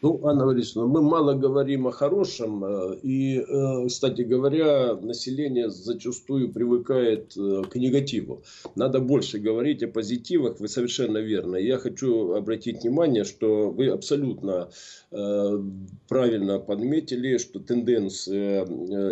Ну, 0.00 0.20
Анна 0.24 0.46
Борисовна, 0.46 0.86
мы 0.86 1.02
мало 1.02 1.34
говорим 1.34 1.88
о 1.88 1.90
хорошем. 1.90 2.64
Э, 2.64 2.96
и, 3.02 3.38
э, 3.38 3.86
кстати 3.88 4.22
говоря, 4.22 4.94
население 4.94 5.70
зачастую 5.70 6.52
привыкает 6.52 7.36
э, 7.36 7.62
к 7.68 7.74
негативу. 7.74 8.44
Надо 8.76 9.00
больше 9.00 9.40
говорить 9.40 9.82
о 9.82 9.88
позитивах. 9.88 10.60
Вы 10.60 10.68
совершенно 10.68 11.18
верно. 11.18 11.56
Я 11.56 11.78
хочу 11.78 12.32
обратить 12.34 12.82
внимание, 12.82 13.24
что 13.24 13.70
вы 13.70 13.88
абсолютно 13.88 14.70
правильно 16.06 16.58
подметили, 16.58 17.38
что 17.38 17.60
тенденция 17.60 18.64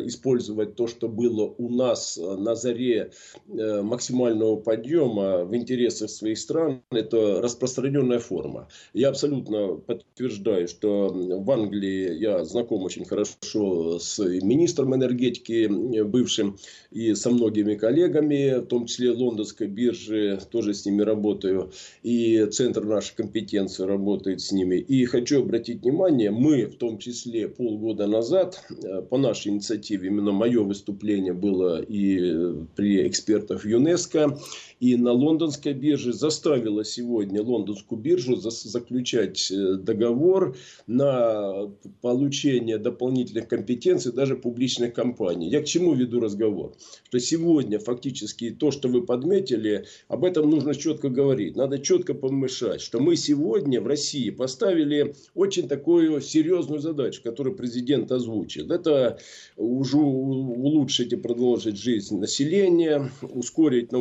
использовать 0.07 0.77
то, 0.77 0.89
что 0.89 1.09
было 1.09 1.45
у 1.57 1.71
нас 1.71 2.19
на 2.19 2.55
заре 2.55 3.13
максимального 3.47 4.57
подъема 4.57 5.45
в 5.47 5.57
интересах 5.57 6.11
своих 6.11 6.39
стран, 6.39 6.83
это 6.91 7.41
распространенная 7.41 8.19
форма. 8.19 8.69
Я 8.93 9.09
абсолютно 9.09 9.77
подтверждаю, 9.77 10.69
что 10.77 11.09
в 11.09 11.51
Англии 11.51 12.15
я 12.19 12.45
знаком 12.45 12.83
очень 12.83 13.05
хорошо 13.05 13.99
с 13.99 14.19
министром 14.19 14.95
энергетики 14.95 15.69
бывшим 16.03 16.59
и 16.91 17.15
со 17.15 17.31
многими 17.31 17.75
коллегами, 17.75 18.61
в 18.61 18.67
том 18.67 18.87
числе 18.87 19.11
лондонской 19.11 19.67
биржи, 19.67 20.39
тоже 20.51 20.75
с 20.75 20.85
ними 20.85 21.03
работаю, 21.03 21.73
и 22.03 22.45
центр 22.47 22.85
нашей 22.85 23.17
компетенции 23.17 23.85
работает 23.85 24.41
с 24.41 24.53
ними. 24.53 24.77
И 24.77 25.05
хочу 25.07 25.41
обратить 25.41 25.83
внимание, 25.83 26.31
мы 26.31 26.67
в 26.67 26.77
том 26.77 26.99
числе 26.99 27.49
полгода 27.49 28.07
назад 28.07 28.63
э, 28.71 29.03
по 29.03 29.19
нашей 29.19 29.53
инициативе, 29.53 30.09
именно 30.09 30.33
мое 30.33 30.63
выступление 30.63 31.33
было 31.33 31.81
и 31.81 32.55
при 32.75 33.07
экспертах 33.07 33.65
ЮНЕСКО, 33.65 34.39
и 34.81 34.97
на 34.97 35.13
лондонской 35.13 35.73
бирже 35.73 36.13
заставила 36.13 36.85
сегодня 36.85 37.43
лондонскую 37.43 38.01
биржу 38.01 38.37
заключать 38.37 39.51
э, 39.51 39.77
договор 39.77 40.57
на 40.87 41.71
получение 42.03 42.79
дополнительных 42.79 43.49
компетенций 43.49 44.13
даже 44.13 44.37
публичных 44.37 44.93
компаний. 44.93 45.49
Я 45.49 45.63
к 45.63 45.65
чему 45.65 45.95
веду 45.95 46.21
разговор? 46.21 46.75
Что 47.05 47.19
сегодня 47.19 47.79
фактически 47.79 48.51
то, 48.51 48.71
что 48.71 48.89
вы 48.89 49.03
подметили, 49.03 49.87
об 50.09 50.25
этом 50.25 50.51
нужно 50.51 50.75
четко 50.75 51.09
говорить. 51.09 51.57
Надо 51.57 51.79
четко 51.79 52.15
помешать, 52.15 52.81
что 52.81 53.01
мы 53.01 53.17
сегодня 53.17 53.81
в 53.81 53.87
России 53.87 54.31
поставили 54.31 55.15
очень 55.35 55.69
такую 55.69 56.21
серьезную 56.21 56.81
задачу, 56.81 57.23
которую 57.23 57.57
президент 57.57 58.13
озвучил. 58.13 58.71
Это 58.71 59.19
уже 59.57 59.97
улучшить 59.97 61.13
и 61.13 61.17
продолжить 61.17 61.79
жизнь 61.79 62.19
населения, 62.19 63.11
ускорить 63.23 63.93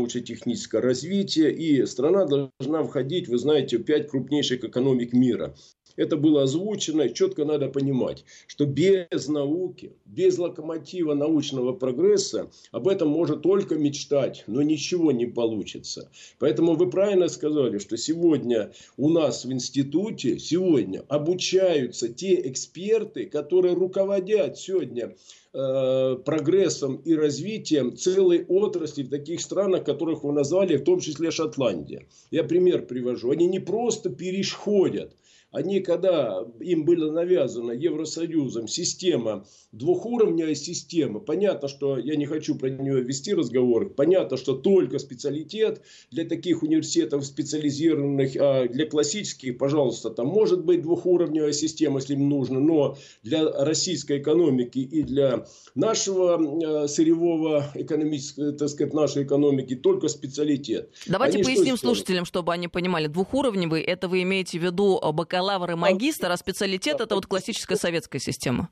научно-техническое 0.65 0.81
развитие. 0.81 1.51
И 1.53 1.85
страна 1.85 2.25
должна 2.25 2.83
входить, 2.83 3.27
вы 3.27 3.37
знаете, 3.37 3.77
в 3.77 3.83
пять 3.83 4.09
крупнейших 4.09 4.63
экономик 4.63 5.13
мира 5.13 5.55
это 5.95 6.17
было 6.17 6.43
озвучено, 6.43 7.03
и 7.03 7.13
четко 7.13 7.45
надо 7.45 7.69
понимать, 7.69 8.25
что 8.47 8.65
без 8.65 9.27
науки, 9.27 9.93
без 10.05 10.37
локомотива 10.37 11.13
научного 11.13 11.73
прогресса 11.73 12.49
об 12.71 12.87
этом 12.87 13.09
можно 13.09 13.35
только 13.35 13.75
мечтать, 13.75 14.43
но 14.47 14.61
ничего 14.61 15.11
не 15.11 15.25
получится. 15.25 16.09
Поэтому 16.39 16.75
вы 16.75 16.89
правильно 16.89 17.27
сказали, 17.27 17.79
что 17.79 17.97
сегодня 17.97 18.71
у 18.97 19.09
нас 19.09 19.45
в 19.45 19.51
институте, 19.51 20.39
сегодня 20.39 21.03
обучаются 21.07 22.09
те 22.09 22.47
эксперты, 22.49 23.25
которые 23.25 23.73
руководят 23.73 24.57
сегодня 24.57 25.15
э, 25.53 26.17
прогрессом 26.25 26.97
и 26.97 27.13
развитием 27.15 27.95
целой 27.95 28.45
отрасли 28.45 29.03
в 29.03 29.09
таких 29.09 29.41
странах, 29.41 29.83
которых 29.85 30.23
вы 30.23 30.33
назвали, 30.33 30.77
в 30.77 30.83
том 30.83 30.99
числе 30.99 31.31
Шотландия. 31.31 32.05
Я 32.31 32.43
пример 32.43 32.85
привожу. 32.85 33.31
Они 33.31 33.47
не 33.47 33.59
просто 33.59 34.09
переходят, 34.09 35.15
они, 35.55 35.79
когда 35.79 36.45
им 36.59 36.83
была 36.83 37.11
навязана 37.13 37.71
Евросоюзом 37.71 38.67
система, 38.67 39.45
двухуровневая 39.71 40.53
система, 40.53 41.19
понятно, 41.19 41.69
что 41.69 41.97
я 41.97 42.17
не 42.17 42.25
хочу 42.25 42.55
про 42.55 42.69
нее 42.69 43.01
вести 43.01 43.33
разговор, 43.33 43.89
понятно, 43.89 44.35
что 44.35 44.53
только 44.53 44.99
специалитет 44.99 45.81
для 46.11 46.25
таких 46.25 46.61
университетов 46.61 47.25
специализированных, 47.25 48.35
а 48.37 48.67
для 48.67 48.85
классических, 48.85 49.57
пожалуйста, 49.57 50.09
там 50.09 50.27
может 50.27 50.65
быть 50.65 50.81
двухуровневая 50.81 51.53
система, 51.53 51.99
если 51.99 52.15
им 52.15 52.27
нужно, 52.27 52.59
но 52.59 52.97
для 53.23 53.49
российской 53.49 54.19
экономики 54.19 54.79
и 54.79 55.03
для 55.03 55.45
нашего 55.73 56.83
э, 56.83 56.87
сырьевого 56.89 57.71
экономического, 57.75 58.51
так 58.51 58.67
сказать, 58.67 58.93
нашей 58.93 59.23
экономики 59.23 59.75
только 59.75 60.09
специалитет. 60.09 60.89
Давайте 61.07 61.37
они 61.37 61.45
поясним 61.45 61.77
слушателям, 61.77 62.25
чтобы 62.25 62.51
они 62.51 62.67
понимали. 62.67 63.07
Двухуровневый, 63.07 63.81
это 63.81 64.09
вы 64.09 64.23
имеете 64.23 64.59
в 64.59 64.63
виду 64.63 64.99
бакалавр 65.13 65.44
и 65.71 65.75
магистр, 65.75 66.31
а 66.31 66.37
специалитет 66.37 67.01
это 67.01 67.15
вот 67.15 67.25
классическая 67.25 67.75
советская 67.75 68.19
система. 68.19 68.69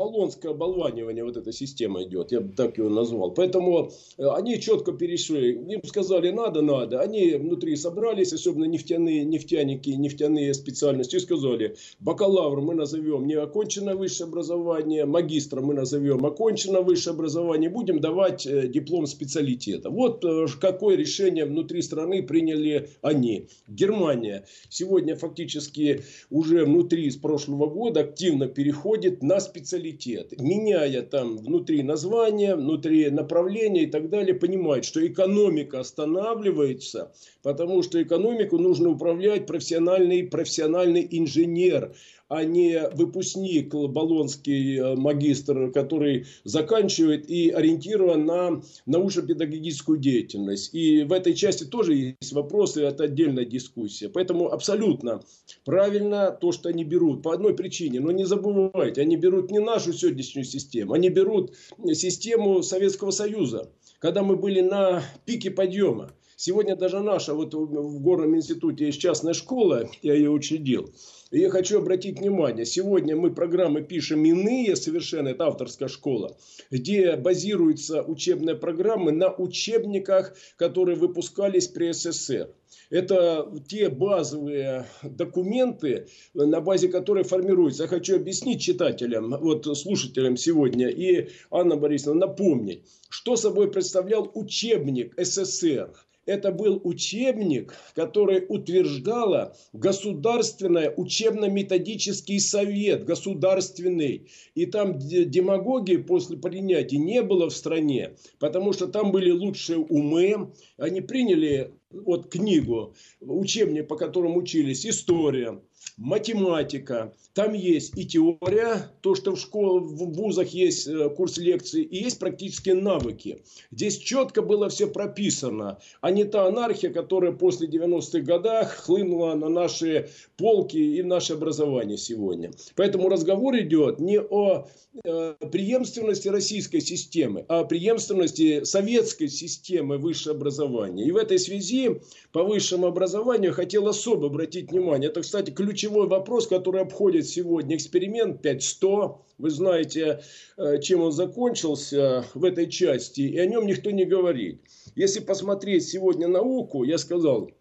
Болонское 0.00 0.52
оболванивание, 0.52 1.22
вот 1.24 1.36
эта 1.36 1.52
система 1.52 2.02
идет, 2.04 2.32
я 2.32 2.40
бы 2.40 2.54
так 2.54 2.78
его 2.78 2.88
назвал. 2.88 3.32
Поэтому 3.32 3.92
э, 4.16 4.24
они 4.28 4.58
четко 4.58 4.92
перешли, 4.92 5.52
им 5.52 5.82
сказали 5.84 6.30
надо, 6.30 6.62
надо. 6.62 7.02
Они 7.02 7.32
внутри 7.32 7.76
собрались, 7.76 8.32
особенно 8.32 8.64
нефтяные, 8.64 9.26
нефтяники, 9.26 9.90
нефтяные 9.90 10.54
специальности, 10.54 11.16
и 11.16 11.18
сказали, 11.18 11.76
бакалавр 11.98 12.62
мы 12.62 12.74
назовем 12.74 13.26
не 13.26 13.34
оконченное 13.34 13.94
высшее 13.94 14.28
образование, 14.28 15.04
магистра 15.04 15.60
мы 15.60 15.74
назовем 15.74 16.24
оконченное 16.24 16.80
высшее 16.80 17.12
образование, 17.12 17.68
будем 17.68 18.00
давать 18.00 18.46
э, 18.46 18.68
диплом 18.68 19.06
специалитета. 19.06 19.90
Вот 19.90 20.24
э, 20.24 20.46
какое 20.58 20.96
решение 20.96 21.44
внутри 21.44 21.82
страны 21.82 22.22
приняли 22.22 22.88
они. 23.02 23.48
Германия 23.68 24.46
сегодня 24.70 25.14
фактически 25.14 26.04
уже 26.30 26.64
внутри 26.64 27.10
с 27.10 27.18
прошлого 27.18 27.66
года 27.66 28.00
активно 28.00 28.46
переходит 28.46 29.22
на 29.22 29.40
специалитет 29.40 29.89
приоритет, 29.90 30.40
меняя 30.40 31.02
там 31.02 31.36
внутри 31.38 31.82
названия, 31.82 32.54
внутри 32.54 33.10
направления 33.10 33.84
и 33.84 33.86
так 33.86 34.08
далее, 34.08 34.34
понимает, 34.34 34.84
что 34.84 35.04
экономика 35.06 35.80
останавливается, 35.80 37.12
потому 37.42 37.82
что 37.82 38.02
экономику 38.02 38.58
нужно 38.58 38.90
управлять 38.90 39.46
профессиональный, 39.46 40.24
профессиональный 40.24 41.06
инженер, 41.10 41.94
а 42.30 42.44
не 42.44 42.88
выпускник, 42.94 43.74
болонский 43.74 44.78
э, 44.78 44.94
магистр, 44.94 45.72
который 45.72 46.26
заканчивает 46.44 47.28
и 47.28 47.50
ориентирован 47.50 48.24
на 48.24 48.62
научно-педагогическую 48.86 49.98
деятельность. 49.98 50.72
И 50.72 51.02
в 51.02 51.12
этой 51.12 51.34
части 51.34 51.64
тоже 51.64 52.16
есть 52.20 52.32
вопросы, 52.32 52.82
это 52.84 53.04
отдельная 53.04 53.44
дискуссия. 53.44 54.08
Поэтому 54.08 54.48
абсолютно 54.52 55.22
правильно 55.64 56.30
то, 56.30 56.52
что 56.52 56.68
они 56.68 56.84
берут 56.84 57.24
по 57.24 57.34
одной 57.34 57.54
причине. 57.56 57.98
Но 57.98 58.12
не 58.12 58.24
забывайте, 58.24 59.00
они 59.00 59.16
берут 59.16 59.50
не 59.50 59.58
нашу 59.58 59.92
сегодняшнюю 59.92 60.44
систему, 60.44 60.92
они 60.92 61.08
берут 61.08 61.56
систему 61.94 62.62
Советского 62.62 63.10
Союза, 63.10 63.72
когда 63.98 64.22
мы 64.22 64.36
были 64.36 64.60
на 64.60 65.02
пике 65.24 65.50
подъема. 65.50 66.12
Сегодня 66.42 66.74
даже 66.74 67.00
наша, 67.00 67.34
вот 67.34 67.52
в 67.52 68.00
Горном 68.00 68.34
институте 68.34 68.86
есть 68.86 68.98
частная 68.98 69.34
школа, 69.34 69.90
я 70.00 70.14
ее 70.14 70.30
учредил. 70.30 70.90
И 71.30 71.38
я 71.38 71.50
хочу 71.50 71.76
обратить 71.76 72.18
внимание, 72.18 72.64
сегодня 72.64 73.14
мы 73.14 73.30
программы 73.30 73.82
пишем 73.82 74.24
иные 74.24 74.74
совершенно, 74.74 75.28
это 75.28 75.48
авторская 75.48 75.90
школа, 75.90 76.38
где 76.70 77.16
базируются 77.16 78.02
учебные 78.02 78.56
программы 78.56 79.12
на 79.12 79.30
учебниках, 79.30 80.34
которые 80.56 80.96
выпускались 80.96 81.68
при 81.68 81.92
СССР. 81.92 82.48
Это 82.88 83.52
те 83.68 83.90
базовые 83.90 84.86
документы, 85.02 86.08
на 86.32 86.62
базе 86.62 86.88
которых 86.88 87.26
формируются. 87.26 87.82
Я 87.82 87.88
хочу 87.90 88.16
объяснить 88.16 88.62
читателям, 88.62 89.36
вот 89.38 89.66
слушателям 89.76 90.38
сегодня 90.38 90.88
и 90.88 91.28
Анна 91.50 91.76
Борисовна 91.76 92.28
напомнить, 92.28 92.84
что 93.10 93.36
собой 93.36 93.70
представлял 93.70 94.30
учебник 94.32 95.12
СССР 95.18 95.92
это 96.30 96.52
был 96.52 96.80
учебник, 96.84 97.74
который 97.94 98.44
утверждала 98.48 99.56
Государственный 99.72 100.92
учебно-методический 100.96 102.38
совет, 102.38 103.04
государственный. 103.04 104.28
И 104.54 104.66
там 104.66 104.98
демагогии 104.98 105.96
после 105.96 106.36
принятия 106.36 106.98
не 106.98 107.22
было 107.22 107.50
в 107.50 107.52
стране, 107.52 108.14
потому 108.38 108.72
что 108.72 108.86
там 108.86 109.10
были 109.10 109.30
лучшие 109.32 109.78
умы. 109.78 110.52
Они 110.76 111.00
приняли 111.00 111.72
вот 111.90 112.30
книгу, 112.30 112.94
учебник, 113.20 113.88
по 113.88 113.96
которому 113.96 114.38
учились, 114.38 114.86
история, 114.86 115.60
математика. 115.96 117.12
Там 117.34 117.52
есть 117.52 117.96
и 117.96 118.04
теория, 118.04 118.90
то, 119.02 119.14
что 119.14 119.34
в 119.34 119.40
школах, 119.40 119.84
в 119.84 120.12
вузах 120.12 120.48
есть 120.48 120.88
э, 120.88 121.10
курс 121.10 121.38
лекций, 121.38 121.82
и 121.82 122.02
есть 122.02 122.18
практические 122.18 122.74
навыки. 122.74 123.42
Здесь 123.70 123.98
четко 123.98 124.42
было 124.42 124.68
все 124.68 124.88
прописано, 124.88 125.78
а 126.00 126.10
не 126.10 126.24
та 126.24 126.46
анархия, 126.46 126.92
которая 126.92 127.32
после 127.32 127.68
90-х 127.68 128.20
годах 128.20 128.72
хлынула 128.76 129.34
на 129.34 129.48
наши 129.48 130.10
полки 130.36 130.76
и 130.76 131.02
наше 131.02 131.34
образование 131.34 131.98
сегодня. 131.98 132.50
Поэтому 132.74 133.08
разговор 133.08 133.56
идет 133.58 134.00
не 134.00 134.20
о 134.20 134.66
э, 135.04 135.34
преемственности 135.52 136.28
российской 136.28 136.80
системы, 136.80 137.44
а 137.48 137.60
о 137.60 137.64
преемственности 137.64 138.64
советской 138.64 139.28
системы 139.28 139.98
высшего 139.98 140.34
образования. 140.34 141.04
И 141.04 141.12
в 141.12 141.16
этой 141.16 141.38
связи 141.38 142.00
по 142.32 142.42
высшему 142.42 142.86
образованию 142.88 143.52
хотел 143.52 143.86
особо 143.86 144.26
обратить 144.26 144.72
внимание. 144.72 145.10
Это, 145.10 145.20
кстати, 145.20 145.50
ключевой 145.70 146.08
вопрос, 146.08 146.48
который 146.48 146.82
обходит 146.82 147.28
сегодня 147.28 147.76
эксперимент 147.76 148.42
5100. 148.42 149.24
Вы 149.38 149.50
знаете, 149.50 150.20
э, 150.56 150.80
чем 150.80 151.00
он 151.02 151.12
закончился 151.12 152.24
в 152.34 152.44
этой 152.44 152.68
части, 152.68 153.20
и 153.20 153.38
о 153.38 153.46
нем 153.46 153.66
никто 153.66 153.92
не 153.92 154.04
говорит. 154.04 154.62
Если 154.96 155.20
посмотреть 155.20 155.84
сегодня 155.84 156.26
науку, 156.26 156.82
я 156.82 156.98
сказал, 156.98 157.52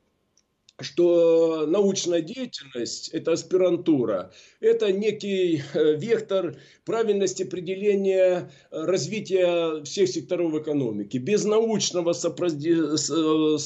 что 0.81 1.67
научная 1.67 2.21
деятельность, 2.21 3.09
это 3.09 3.33
аспирантура, 3.33 4.31
это 4.59 4.91
некий 4.91 5.61
э, 5.73 5.95
вектор 5.95 6.55
правильности 6.85 7.43
определения 7.43 8.49
э, 8.71 8.85
развития 8.85 9.83
всех 9.83 10.09
секторов 10.09 10.55
экономики. 10.55 11.19
Без 11.19 11.45
научного 11.45 12.13
э, 12.13 13.57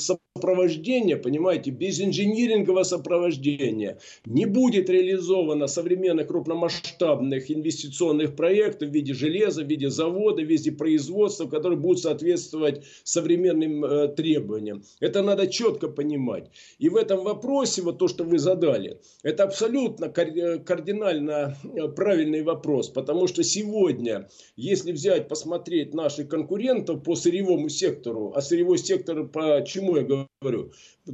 сопровождения, 0.44 1.16
понимаете, 1.16 1.72
без 1.72 2.02
инжинирингового 2.02 2.84
сопровождения 2.84 4.00
не 4.26 4.46
будет 4.46 4.90
реализовано 4.90 5.68
современных 5.68 6.28
крупномасштабных 6.28 7.50
инвестиционных 7.50 8.36
проектов 8.36 8.90
в 8.90 8.92
виде 8.92 9.14
железа, 9.14 9.64
в 9.64 9.68
виде 9.68 9.90
завода, 9.90 10.42
в 10.42 10.46
виде 10.46 10.72
производства, 10.72 11.48
которые 11.48 11.80
будут 11.80 12.00
соответствовать 12.00 12.84
современным 13.04 14.14
требованиям. 14.16 14.84
Это 15.00 15.22
надо 15.22 15.48
четко 15.48 15.88
понимать. 15.88 16.50
И 16.78 16.90
в 16.90 16.98
этом 16.98 17.24
вопросе, 17.24 17.82
вот 17.82 18.00
то, 18.00 18.08
что 18.08 18.24
вы 18.24 18.38
задали, 18.38 18.98
это 19.22 19.44
абсолютно 19.44 20.10
кардинально 20.10 21.58
э, 21.64 21.88
правильный 21.90 22.42
вопрос, 22.44 22.90
потому 22.90 23.28
что 23.28 23.44
сегодня, 23.44 24.28
если 24.58 24.92
взять, 24.92 25.28
посмотреть 25.28 25.94
наших 25.94 26.28
конкурентов 26.28 27.04
по 27.04 27.16
сырьевому 27.16 27.70
сектору, 27.70 28.34
а 28.36 28.42
сырьевой 28.42 28.78
сектор, 28.78 29.24
по 29.26 29.64
чему 29.66 29.96
я 29.96 30.04
говорю? 30.04 30.23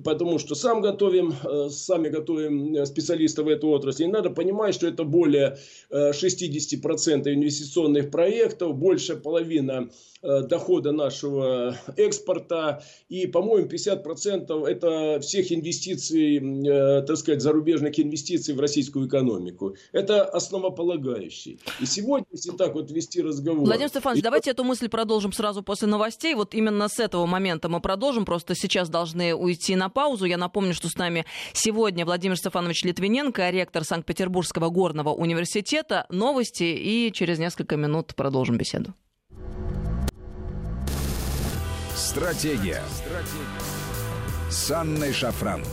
Потому 0.03 0.39
что 0.39 0.55
сам 0.55 0.81
готовим, 0.81 1.33
э, 1.43 1.69
сами 1.69 2.09
готовим 2.09 2.75
э, 2.75 2.85
специалистов 2.85 3.45
в 3.45 3.49
эту 3.49 3.69
отрасль, 3.69 4.03
и 4.03 4.07
надо 4.07 4.29
понимать, 4.29 4.75
что 4.75 4.87
это 4.87 5.03
более 5.03 5.57
60% 5.91 7.33
инвестиционных 7.33 8.11
проектов, 8.11 8.75
большая 8.75 9.17
половина 9.17 9.89
дохода 10.21 10.91
нашего 10.91 11.77
экспорта, 11.95 12.83
и, 13.07 13.25
по-моему, 13.25 13.69
50% 13.69 14.67
это 14.67 15.19
всех 15.21 15.51
инвестиций 15.51 16.37
э, 16.39 17.01
так 17.01 17.17
сказать, 17.17 17.41
зарубежных 17.41 17.99
инвестиций 17.99 18.53
в 18.53 18.59
российскую 18.59 19.07
экономику. 19.07 19.75
Это 19.91 20.23
основополагающий. 20.25 21.59
И 21.79 21.85
сегодня, 21.85 22.27
если 22.31 22.51
так 22.51 22.73
вот 22.73 22.91
вести 22.91 23.21
разговор... 23.21 23.65
Владимир 23.65 23.89
Стефанович, 23.89 24.19
и... 24.19 24.23
давайте 24.23 24.51
эту 24.51 24.63
мысль 24.63 24.89
продолжим 24.89 25.31
сразу 25.33 25.63
после 25.63 25.87
новостей. 25.87 26.35
Вот 26.35 26.53
именно 26.53 26.87
с 26.87 26.99
этого 26.99 27.25
момента 27.25 27.69
мы 27.69 27.81
продолжим. 27.81 28.25
Просто 28.25 28.55
сейчас 28.55 28.89
должны 28.89 28.98
уйти 29.33 29.75
на 29.75 29.89
паузу. 29.89 30.25
Я 30.25 30.37
напомню, 30.37 30.73
что 30.73 30.89
с 30.89 30.95
нами 30.95 31.25
сегодня 31.53 32.05
Владимир 32.05 32.37
Стефанович 32.37 32.83
Литвиненко, 32.83 33.49
ректор 33.49 33.83
Санкт-Петербургского 33.83 34.69
горного 34.69 35.09
университета. 35.09 36.05
Новости 36.09 36.63
и 36.63 37.11
через 37.13 37.39
несколько 37.39 37.77
минут 37.77 38.15
продолжим 38.15 38.57
беседу. 38.57 38.93
Стратегия. 41.95 42.81
Стратегия. 42.89 44.49
С 44.49 44.71
Анной 44.71 45.13
Шафран. 45.13 45.63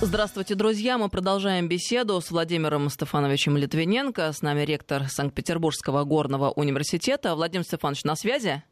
Здравствуйте, 0.00 0.54
друзья. 0.54 0.98
Мы 0.98 1.08
продолжаем 1.08 1.68
беседу 1.68 2.20
с 2.20 2.30
Владимиром 2.30 2.90
Стефановичем 2.90 3.56
Литвиненко. 3.56 4.32
С 4.32 4.42
нами 4.42 4.62
ректор 4.62 5.08
Санкт-Петербургского 5.08 6.04
горного 6.04 6.50
университета. 6.50 7.34
Владимир 7.34 7.64
Стефанович, 7.64 8.04
на 8.04 8.16
связи? 8.16 8.62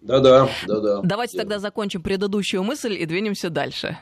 Да-да, 0.00 0.48
да-да. 0.66 1.00
Давайте 1.02 1.36
тогда 1.36 1.58
закончим 1.58 2.02
предыдущую 2.02 2.62
мысль 2.62 2.94
и 2.94 3.04
двинемся 3.06 3.50
дальше. 3.50 3.98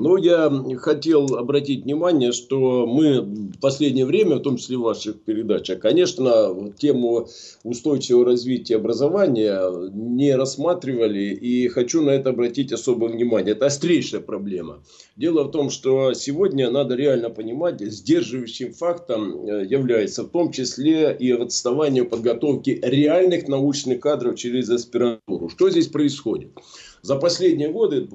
Ну, 0.00 0.16
я 0.16 0.48
хотел 0.76 1.34
обратить 1.34 1.82
внимание, 1.82 2.30
что 2.30 2.86
мы 2.86 3.20
в 3.20 3.58
последнее 3.58 4.06
время, 4.06 4.36
в 4.36 4.42
том 4.42 4.56
числе 4.56 4.76
в 4.76 4.82
ваших 4.82 5.20
передачах, 5.22 5.80
конечно, 5.80 6.72
тему 6.78 7.26
устойчивого 7.64 8.26
развития 8.26 8.76
образования 8.76 9.60
не 9.92 10.36
рассматривали, 10.36 11.34
и 11.34 11.66
хочу 11.66 12.00
на 12.02 12.10
это 12.10 12.30
обратить 12.30 12.72
особое 12.72 13.08
внимание. 13.08 13.56
Это 13.56 13.66
острейшая 13.66 14.20
проблема. 14.20 14.84
Дело 15.16 15.42
в 15.42 15.50
том, 15.50 15.68
что 15.68 16.14
сегодня 16.14 16.70
надо 16.70 16.94
реально 16.94 17.30
понимать, 17.30 17.80
сдерживающим 17.80 18.74
фактом 18.74 19.48
э, 19.48 19.66
является 19.68 20.22
в 20.22 20.28
том 20.28 20.52
числе 20.52 21.16
и 21.18 21.32
отставание 21.32 22.04
подготовки 22.04 22.78
реальных 22.80 23.48
научных 23.48 23.98
кадров 23.98 24.36
через 24.36 24.70
аспирантуру. 24.70 25.48
Что 25.48 25.68
здесь 25.70 25.88
происходит? 25.88 26.50
За 27.02 27.16
последние 27.16 27.70
годы, 27.70 28.08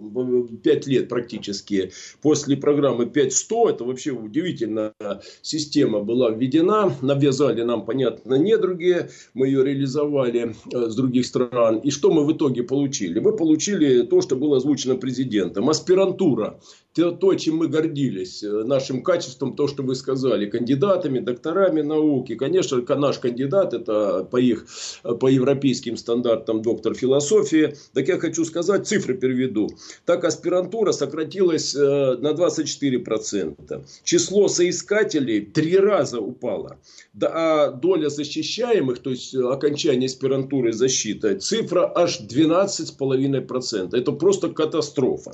5 0.64 0.88
лет 0.88 1.10
практически, 1.10 1.73
после 2.22 2.58
программы 2.58 3.06
5.100, 3.06 3.70
это 3.70 3.84
вообще 3.84 4.12
удивительная 4.12 4.94
система 5.42 6.00
была 6.00 6.32
введена, 6.32 6.96
навязали 7.02 7.64
нам, 7.64 7.86
понятно, 7.86 8.36
не 8.36 8.58
другие, 8.58 9.10
мы 9.34 9.48
ее 9.48 9.64
реализовали 9.64 10.56
э, 10.72 10.90
с 10.90 10.96
других 10.96 11.26
стран. 11.26 11.80
И 11.80 11.92
что 11.92 12.12
мы 12.12 12.26
в 12.26 12.32
итоге 12.34 12.64
получили? 12.64 13.20
Мы 13.20 13.36
получили 13.36 14.04
то, 14.04 14.22
что 14.22 14.36
было 14.36 14.58
озвучено 14.58 14.96
президентом. 14.96 15.70
Аспирантура 15.70 16.60
то, 16.94 17.36
чем 17.36 17.58
мы 17.58 17.68
гордились, 17.68 18.44
э, 18.44 18.64
нашим 18.64 19.02
качеством, 19.04 19.56
то, 19.56 19.68
что 19.68 19.84
вы 19.84 19.96
сказали, 19.96 20.46
кандидатами, 20.46 21.20
докторами 21.20 21.82
науки. 21.82 22.36
Конечно, 22.36 22.84
наш 22.96 23.20
кандидат, 23.20 23.74
это 23.74 24.28
по 24.30 24.38
их, 24.38 24.66
по 25.04 25.28
европейским 25.28 25.98
стандартам 25.98 26.62
доктор 26.62 26.94
философии. 26.94 27.76
Так 27.94 28.08
я 28.08 28.20
хочу 28.20 28.46
сказать, 28.46 28.88
цифры 28.88 29.16
переведу. 29.16 29.70
Так 30.06 30.24
аспирантура 30.24 30.92
сократилась 30.92 31.76
э, 31.76 31.80
на 31.80 32.32
24%. 32.32 33.86
Число 34.04 34.48
соискателей 34.48 35.42
три 35.42 35.78
раза 35.78 36.20
упало. 36.20 36.78
А 37.22 37.72
доля 37.72 38.10
защищаемых, 38.10 39.00
то 39.00 39.10
есть 39.10 39.36
окончание 39.36 40.08
аспирантуры 40.08 40.74
защита, 40.74 41.40
цифра 41.40 41.92
аж 41.96 42.22
12,5%. 42.22 43.98
Это 43.98 44.12
просто 44.12 44.50
катастрофа. 44.50 45.34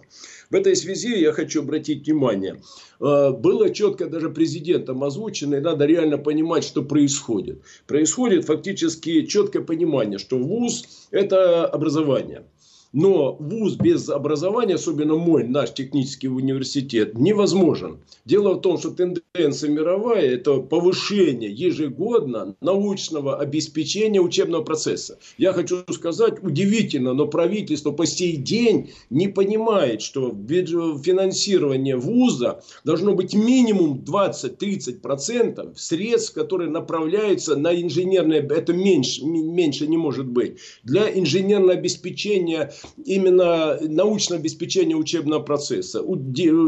В 0.50 0.56
этой 0.56 0.76
связи 0.76 1.20
я 1.20 1.32
хочу 1.32 1.49
обратить 1.56 2.06
внимание. 2.06 2.62
Э, 3.00 3.32
было 3.32 3.70
четко 3.70 4.08
даже 4.08 4.30
президентом 4.30 5.04
озвучено, 5.04 5.56
и 5.56 5.60
надо 5.60 5.86
реально 5.86 6.18
понимать, 6.18 6.64
что 6.64 6.84
происходит. 6.84 7.62
Происходит 7.88 8.46
фактически 8.46 9.26
четкое 9.26 9.64
понимание, 9.64 10.20
что 10.20 10.38
ВУЗ– 10.38 11.08
это 11.12 11.66
образование. 11.66 12.44
Но 12.92 13.34
вуз 13.34 13.76
без 13.76 14.10
образования, 14.10 14.76
особенно 14.76 15.16
мой, 15.16 15.44
наш 15.44 15.74
технический 15.74 16.28
университет, 16.28 17.18
невозможен. 17.18 18.00
Дело 18.26 18.56
в 18.56 18.62
том, 18.62 18.80
что 18.80 18.90
тенденция 18.90 19.70
мировая– 19.70 20.22
это 20.36 20.60
повышение 20.60 21.52
ежегодно 21.52 22.56
научного 22.62 23.38
обеспечения 23.38 24.20
учебного 24.20 24.64
процесса. 24.64 25.20
Я 25.38 25.54
хочу 25.54 25.84
сказать, 25.92 26.44
удивительно, 26.44 27.14
но 27.14 27.28
правительство 27.28 27.92
по 27.92 28.08
сей 28.08 28.38
день 28.38 28.92
не 29.12 29.28
понимает, 29.28 30.02
что 30.02 30.32
финансирование 30.32 31.96
вуза 31.96 32.64
должно 32.84 33.14
быть 33.14 33.36
минимум 33.36 34.04
20-30% 34.04 35.74
средств, 35.76 36.34
которые 36.34 36.72
направляются 36.72 37.56
на 37.56 37.80
инженерное, 37.80 38.42
это 38.42 38.74
меньше, 38.74 39.24
меньше 39.26 39.86
не 39.86 39.98
может 39.98 40.26
быть, 40.26 40.58
для 40.84 41.08
инженерного 41.10 41.74
обеспечения 41.74 42.72
именно 43.06 43.78
научное 43.82 44.38
обеспечение 44.38 44.96
учебного 44.96 45.42
процесса. 45.42 46.04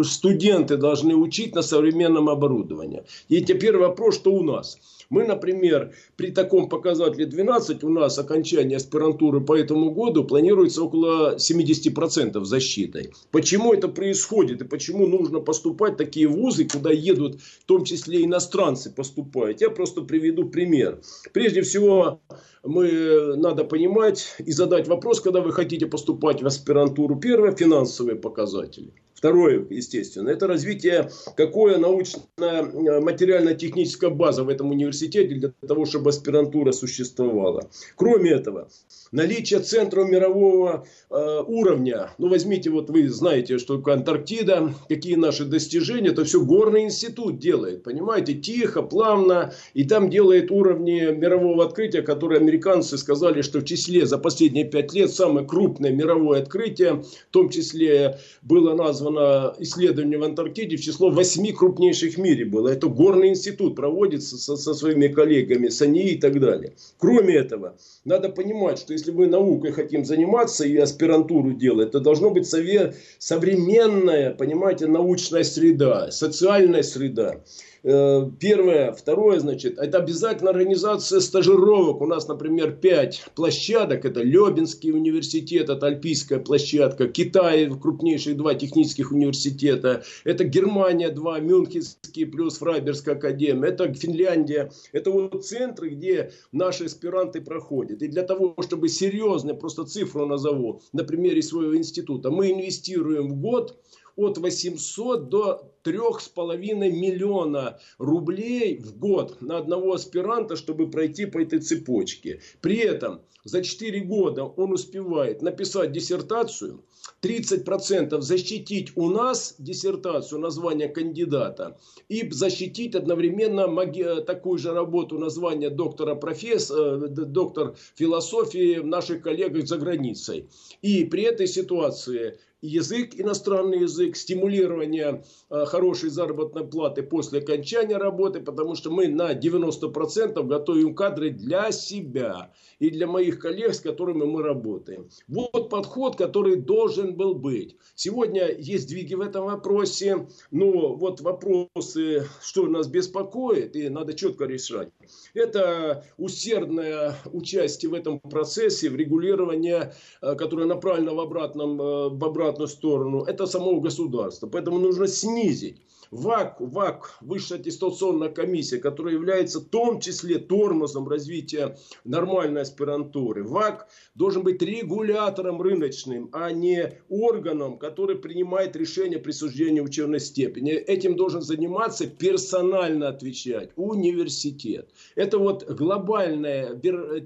Студенты 0.03 0.77
должны 0.77 1.15
учить 1.15 1.55
на 1.55 1.61
современном 1.61 2.29
оборудовании. 2.29 3.03
И 3.29 3.41
теперь 3.41 3.77
вопрос, 3.77 4.15
что 4.15 4.31
у 4.33 4.43
нас? 4.43 4.77
Мы, 5.11 5.25
например, 5.25 5.93
при 6.15 6.31
таком 6.31 6.69
показателе 6.69 7.25
12 7.25 7.83
у 7.83 7.89
нас 7.89 8.17
окончание 8.17 8.77
аспирантуры 8.77 9.41
по 9.41 9.57
этому 9.57 9.91
году 9.91 10.23
планируется 10.23 10.83
около 10.83 11.35
70% 11.35 12.41
защитой. 12.45 13.11
Почему 13.29 13.73
это 13.73 13.89
происходит 13.89 14.61
и 14.61 14.65
почему 14.65 15.05
нужно 15.07 15.41
поступать 15.41 15.93
в 15.95 15.97
такие 15.97 16.29
вузы, 16.29 16.65
куда 16.65 16.91
едут 16.91 17.41
в 17.41 17.65
том 17.65 17.83
числе 17.83 18.23
иностранцы 18.23 18.89
поступают? 18.89 19.59
Я 19.59 19.69
просто 19.69 20.01
приведу 20.01 20.47
пример. 20.47 21.01
Прежде 21.33 21.61
всего, 21.61 22.21
мы, 22.63 23.35
надо 23.35 23.65
понимать 23.65 24.35
и 24.39 24.53
задать 24.53 24.87
вопрос, 24.87 25.19
когда 25.19 25.41
вы 25.41 25.51
хотите 25.51 25.87
поступать 25.87 26.41
в 26.41 26.47
аспирантуру. 26.47 27.19
Первое, 27.19 27.53
финансовые 27.53 28.15
показатели. 28.15 28.93
Второе, 29.21 29.63
естественно, 29.69 30.29
это 30.29 30.47
развитие, 30.47 31.11
какое 31.37 31.77
научная 31.77 32.63
э, 32.63 34.09
база 34.09 34.43
в 34.43 34.49
этом 34.49 34.71
университете 34.71 35.35
для 35.35 35.53
того, 35.67 35.85
чтобы 35.85 36.09
аспирантура 36.09 36.71
существовала. 36.71 37.69
Кроме 37.95 38.31
этого, 38.31 38.67
наличие 39.11 39.59
центров 39.59 40.09
мирового 40.09 40.87
э, 41.11 41.43
уровня. 41.45 42.09
Ну, 42.17 42.29
возьмите, 42.29 42.71
вот 42.71 42.89
вы 42.89 43.09
знаете, 43.09 43.59
что 43.59 43.79
Антарктида, 43.85 44.73
какие 44.89 45.13
наши 45.13 45.45
достижения. 45.45 46.09
Это 46.09 46.23
все 46.23 46.41
горный 46.41 46.85
институт 46.85 47.37
делает, 47.37 47.83
понимаете, 47.83 48.33
тихо, 48.33 48.81
плавно. 48.81 49.53
И 49.75 49.83
там 49.83 50.09
делает 50.09 50.49
уровни 50.49 51.11
мирового 51.11 51.63
открытия, 51.63 52.01
которые 52.01 52.39
американцы 52.39 52.97
сказали, 52.97 53.43
что 53.43 53.59
в 53.59 53.65
числе 53.65 54.07
за 54.07 54.17
последние 54.17 54.65
пять 54.65 54.93
лет 54.93 55.11
самое 55.11 55.45
крупное 55.45 55.91
мировое 55.91 56.41
открытие, 56.41 57.03
в 57.03 57.31
том 57.31 57.49
числе 57.49 58.17
было 58.41 58.73
названо 58.73 59.10
названо 59.11 59.55
исследование 59.59 60.17
в 60.17 60.23
Антарктиде 60.23 60.77
в 60.77 60.81
число 60.81 61.09
восьми 61.09 61.51
крупнейших 61.51 62.15
в 62.15 62.17
мире 62.19 62.45
было. 62.45 62.69
Это 62.69 62.87
горный 62.87 63.29
институт 63.29 63.75
проводится 63.75 64.37
со, 64.37 64.55
со 64.55 64.73
своими 64.73 65.07
коллегами, 65.07 65.69
САНИ 65.69 66.11
и 66.11 66.17
так 66.17 66.39
далее. 66.39 66.73
Кроме 66.97 67.35
этого, 67.35 67.77
надо 68.05 68.29
понимать, 68.29 68.79
что 68.79 68.93
если 68.93 69.11
мы 69.11 69.27
наукой 69.27 69.71
хотим 69.71 70.05
заниматься 70.05 70.65
и 70.65 70.75
аспирантуру 70.77 71.53
делать, 71.53 71.91
то 71.91 71.99
должно 71.99 72.31
быть 72.31 72.47
сове, 72.47 72.95
современная, 73.19 74.33
понимаете, 74.33 74.87
научная 74.87 75.43
среда, 75.43 76.11
социальная 76.11 76.83
среда. 76.83 77.41
Э, 77.83 78.29
первое. 78.39 78.91
Второе, 78.91 79.39
значит, 79.39 79.79
это 79.79 79.97
обязательно 79.97 80.51
организация 80.51 81.19
стажировок. 81.19 82.01
У 82.01 82.05
нас, 82.05 82.27
например, 82.27 82.73
пять 82.73 83.25
площадок. 83.35 84.05
Это 84.05 84.21
Лебинский 84.21 84.91
университет, 84.91 85.69
это 85.69 85.87
Альпийская 85.87 86.39
площадка. 86.39 87.07
Китай, 87.07 87.69
крупнейшие 87.69 88.35
два 88.35 88.53
технических 88.53 89.11
университета. 89.11 90.03
Это 90.23 90.43
Германия, 90.43 91.09
два, 91.09 91.39
Мюнхенский 91.39 92.27
плюс 92.27 92.59
Фрайберская 92.59 93.15
академия. 93.15 93.69
Это 93.69 93.91
Финляндия. 93.93 94.71
Это 94.91 95.09
вот 95.09 95.43
центры, 95.43 95.89
где 95.89 96.31
наши 96.51 96.85
аспиранты 96.85 97.41
проходят. 97.41 98.03
И 98.03 98.07
для 98.07 98.21
того, 98.21 98.55
чтобы 98.61 98.89
серьезно, 98.89 99.55
просто 99.55 99.85
цифру 99.85 100.27
назову, 100.27 100.81
на 100.93 101.03
примере 101.03 101.41
своего 101.41 101.75
института, 101.75 102.29
мы 102.29 102.51
инвестируем 102.51 103.29
в 103.29 103.41
год 103.41 103.75
от 104.21 104.37
800 104.37 105.29
до 105.29 105.71
3,5 105.83 106.57
миллиона 106.91 107.79
рублей 107.97 108.77
в 108.77 108.97
год 108.97 109.41
на 109.41 109.57
одного 109.57 109.93
аспиранта, 109.93 110.55
чтобы 110.55 110.89
пройти 110.89 111.25
по 111.25 111.39
этой 111.39 111.59
цепочке. 111.59 112.41
При 112.61 112.77
этом 112.77 113.21
за 113.43 113.63
4 113.63 114.01
года 114.01 114.43
он 114.43 114.73
успевает 114.73 115.41
написать 115.41 115.91
диссертацию, 115.91 116.83
30% 117.23 118.21
защитить 118.21 118.91
у 118.95 119.09
нас 119.09 119.55
диссертацию, 119.57 120.39
название 120.39 120.87
кандидата, 120.87 121.79
и 122.09 122.29
защитить 122.31 122.95
одновременно 122.95 123.67
маги... 123.67 124.21
такую 124.25 124.59
же 124.59 124.73
работу, 124.73 125.17
название 125.17 125.69
доктора 125.71 126.15
профессора, 126.15 127.05
э, 127.05 127.07
доктор 127.07 127.75
философии 127.95 128.77
наших 128.77 129.23
коллег 129.23 129.55
за 129.67 129.77
границей. 129.77 130.47
И 130.81 131.05
при 131.05 131.23
этой 131.23 131.47
ситуации 131.47 132.37
язык, 132.61 133.19
иностранный 133.19 133.81
язык, 133.81 134.15
стимулирование 134.15 135.23
э, 135.49 135.65
хорошей 135.65 136.09
заработной 136.09 136.65
платы 136.65 137.03
после 137.03 137.39
окончания 137.39 137.97
работы, 137.97 138.39
потому 138.39 138.75
что 138.75 138.91
мы 138.91 139.07
на 139.07 139.33
90% 139.33 140.43
готовим 140.43 140.95
кадры 140.95 141.31
для 141.31 141.71
себя 141.71 142.51
и 142.79 142.89
для 142.89 143.07
моих 143.07 143.39
коллег, 143.39 143.73
с 143.73 143.79
которыми 143.79 144.25
мы 144.25 144.43
работаем. 144.43 145.09
Вот 145.27 145.69
подход, 145.69 146.17
который 146.17 146.55
должен 146.55 147.15
был 147.15 147.35
быть. 147.35 147.77
Сегодня 147.95 148.49
есть 148.51 148.83
сдвиги 148.83 149.15
в 149.15 149.21
этом 149.21 149.45
вопросе, 149.45 150.27
но 150.51 150.95
вот 150.95 151.21
вопросы, 151.21 152.27
что 152.41 152.67
нас 152.67 152.87
беспокоит, 152.87 153.75
и 153.75 153.89
надо 153.89 154.13
четко 154.13 154.45
решать. 154.45 154.89
Это 155.33 156.05
усердное 156.17 157.15
участие 157.31 157.89
в 157.89 157.93
этом 157.93 158.19
процессе, 158.19 158.89
в 158.89 158.95
регулировании, 158.95 159.91
э, 160.21 160.35
которое 160.35 160.65
направлено 160.65 161.15
в 161.15 161.19
обратном, 161.19 161.81
э, 161.81 162.09
в 162.09 162.23
обратном 162.23 162.50
обратную 162.51 162.67
сторону, 162.67 163.23
это 163.23 163.47
само 163.47 163.79
государство. 163.79 164.47
Поэтому 164.47 164.79
нужно 164.79 165.07
снизить 165.07 165.81
ВАК, 166.11 166.57
ВАК, 166.59 167.17
Высшая 167.21 167.55
аттестационная 167.55 168.27
комиссия, 168.29 168.79
которая 168.79 169.13
является 169.13 169.61
в 169.61 169.65
том 169.65 170.01
числе 170.01 170.39
тормозом 170.39 171.07
развития 171.07 171.77
нормальной 172.03 172.61
аспирантуры. 172.61 173.45
ВАК 173.45 173.87
должен 174.15 174.43
быть 174.43 174.61
регулятором 174.61 175.61
рыночным, 175.61 176.29
а 176.33 176.51
не 176.51 176.99
органом, 177.07 177.77
который 177.77 178.17
принимает 178.17 178.75
решение 178.75 179.19
присуждения 179.19 179.81
учебной 179.81 180.19
степени. 180.19 180.73
Этим 180.73 181.15
должен 181.15 181.41
заниматься, 181.41 182.07
персонально 182.07 183.07
отвечать 183.07 183.69
университет. 183.77 184.89
Это 185.15 185.37
вот 185.37 185.63
глобальная 185.63 186.75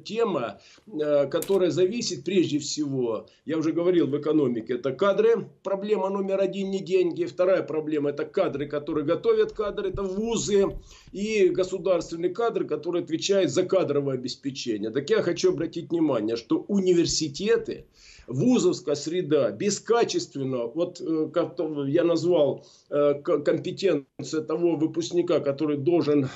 тема, 0.04 0.60
э, 0.88 1.28
которая 1.28 1.72
зависит 1.72 2.24
прежде 2.24 2.60
всего, 2.60 3.28
я 3.46 3.58
уже 3.58 3.72
говорил 3.72 4.08
в 4.08 4.18
экономике, 4.18 4.76
это 4.76 4.92
кадры, 4.92 5.50
проблема 5.64 6.10
номер 6.10 6.40
один 6.40 6.70
не 6.70 6.80
деньги, 6.80 7.26
вторая 7.26 7.64
проблема 7.64 8.12
это 8.12 8.26
кадры, 8.26 8.68
которые 8.76 9.06
готовят 9.06 9.54
кадры, 9.54 9.90
это 9.90 10.04
вузы, 10.04 10.66
и 11.14 11.48
государственный 11.48 12.34
кадр, 12.34 12.66
который 12.66 13.04
отвечает 13.04 13.50
за 13.50 13.64
кадровое 13.64 14.16
обеспечение. 14.16 14.92
Так 14.92 15.10
я 15.10 15.22
хочу 15.22 15.54
обратить 15.54 15.92
внимание, 15.92 16.36
что 16.36 16.66
университеты, 16.68 17.86
вузовская 18.28 18.96
среда 18.96 19.52
без 19.52 19.80
качественного, 19.80 20.70
вот 20.72 21.00
э, 21.00 21.30
как 21.34 21.58
я 21.88 22.04
назвал 22.04 22.66
э, 22.90 23.14
компетенция 23.22 24.42
того 24.42 24.76
выпускника, 24.76 25.40
который 25.40 25.78
должен 25.78 26.28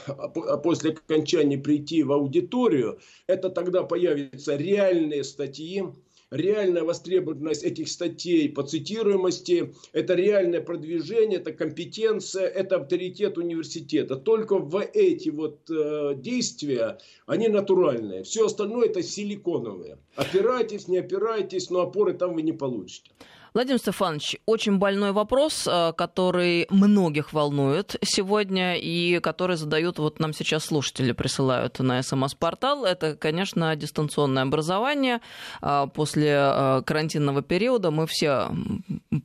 после 0.64 0.92
окончания 0.92 1.58
прийти 1.58 2.04
в 2.04 2.14
аудиторию, 2.14 3.00
это 3.28 3.50
тогда 3.50 3.84
появятся 3.84 4.56
реальные 4.56 5.26
статьи, 5.26 5.84
реальная 6.32 6.84
востребованность 6.84 7.64
этих 7.64 7.90
статей 7.90 8.50
по 8.50 8.64
цитируемости, 8.64 9.74
это 9.94 10.14
реальное 10.14 10.62
продвижение, 10.62 11.40
это 11.40 11.54
компетенция, 11.54 12.48
это 12.48 12.78
авторитет 12.78 13.38
университета. 13.38 14.16
Только 14.16 14.58
в 14.58 14.80
эти 14.94 15.30
вот 15.30 15.70
э, 15.70 16.14
действия, 16.16 17.00
они 17.26 17.48
натуральные. 17.48 18.24
Все 18.24 18.46
остальное 18.46 18.88
это 18.88 19.02
силиконовые. 19.02 19.98
Опирайтесь, 20.16 20.88
не 20.88 20.98
опирайтесь, 20.98 21.70
но 21.70 21.82
опоры 21.82 22.14
там 22.14 22.34
вы 22.36 22.42
не 22.42 22.54
получите. 22.54 23.12
Владимир 23.54 23.80
Стефанович, 23.80 24.38
очень 24.46 24.78
больной 24.78 25.12
вопрос, 25.12 25.68
э, 25.68 25.94
который 25.98 26.68
многих 26.70 27.34
волнует 27.34 27.96
сегодня 28.04 28.78
и 28.78 29.20
который 29.20 29.56
задают 29.56 29.98
вот 29.98 30.20
нам 30.20 30.34
сейчас 30.34 30.66
слушатели 30.66 31.14
присылают 31.14 31.80
на 31.80 32.02
СМС-портал. 32.04 32.86
Это, 32.86 33.16
конечно, 33.16 33.76
дистанционное 33.76 34.44
образование. 34.44 35.22
Э, 35.64 35.88
после 35.92 36.30
э, 36.30 36.84
карантинного 36.86 37.42
периода 37.42 37.90
мы 37.90 38.06
все 38.06 38.52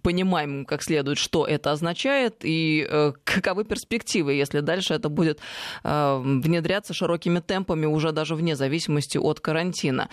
понимаем 0.03 0.65
как 0.65 0.83
следует, 0.83 1.19
что 1.19 1.47
это 1.47 1.73
означает 1.73 2.37
и 2.43 2.89
каковы 3.25 3.65
перспективы, 3.65 4.33
если 4.33 4.61
дальше 4.61 4.95
это 4.95 5.09
будет 5.09 5.41
внедряться 5.83 6.95
широкими 6.95 7.41
темпами 7.41 7.87
уже 7.87 8.13
даже 8.13 8.35
вне 8.35 8.57
зависимости 8.57 9.19
от 9.19 9.41
карантина. 9.41 10.09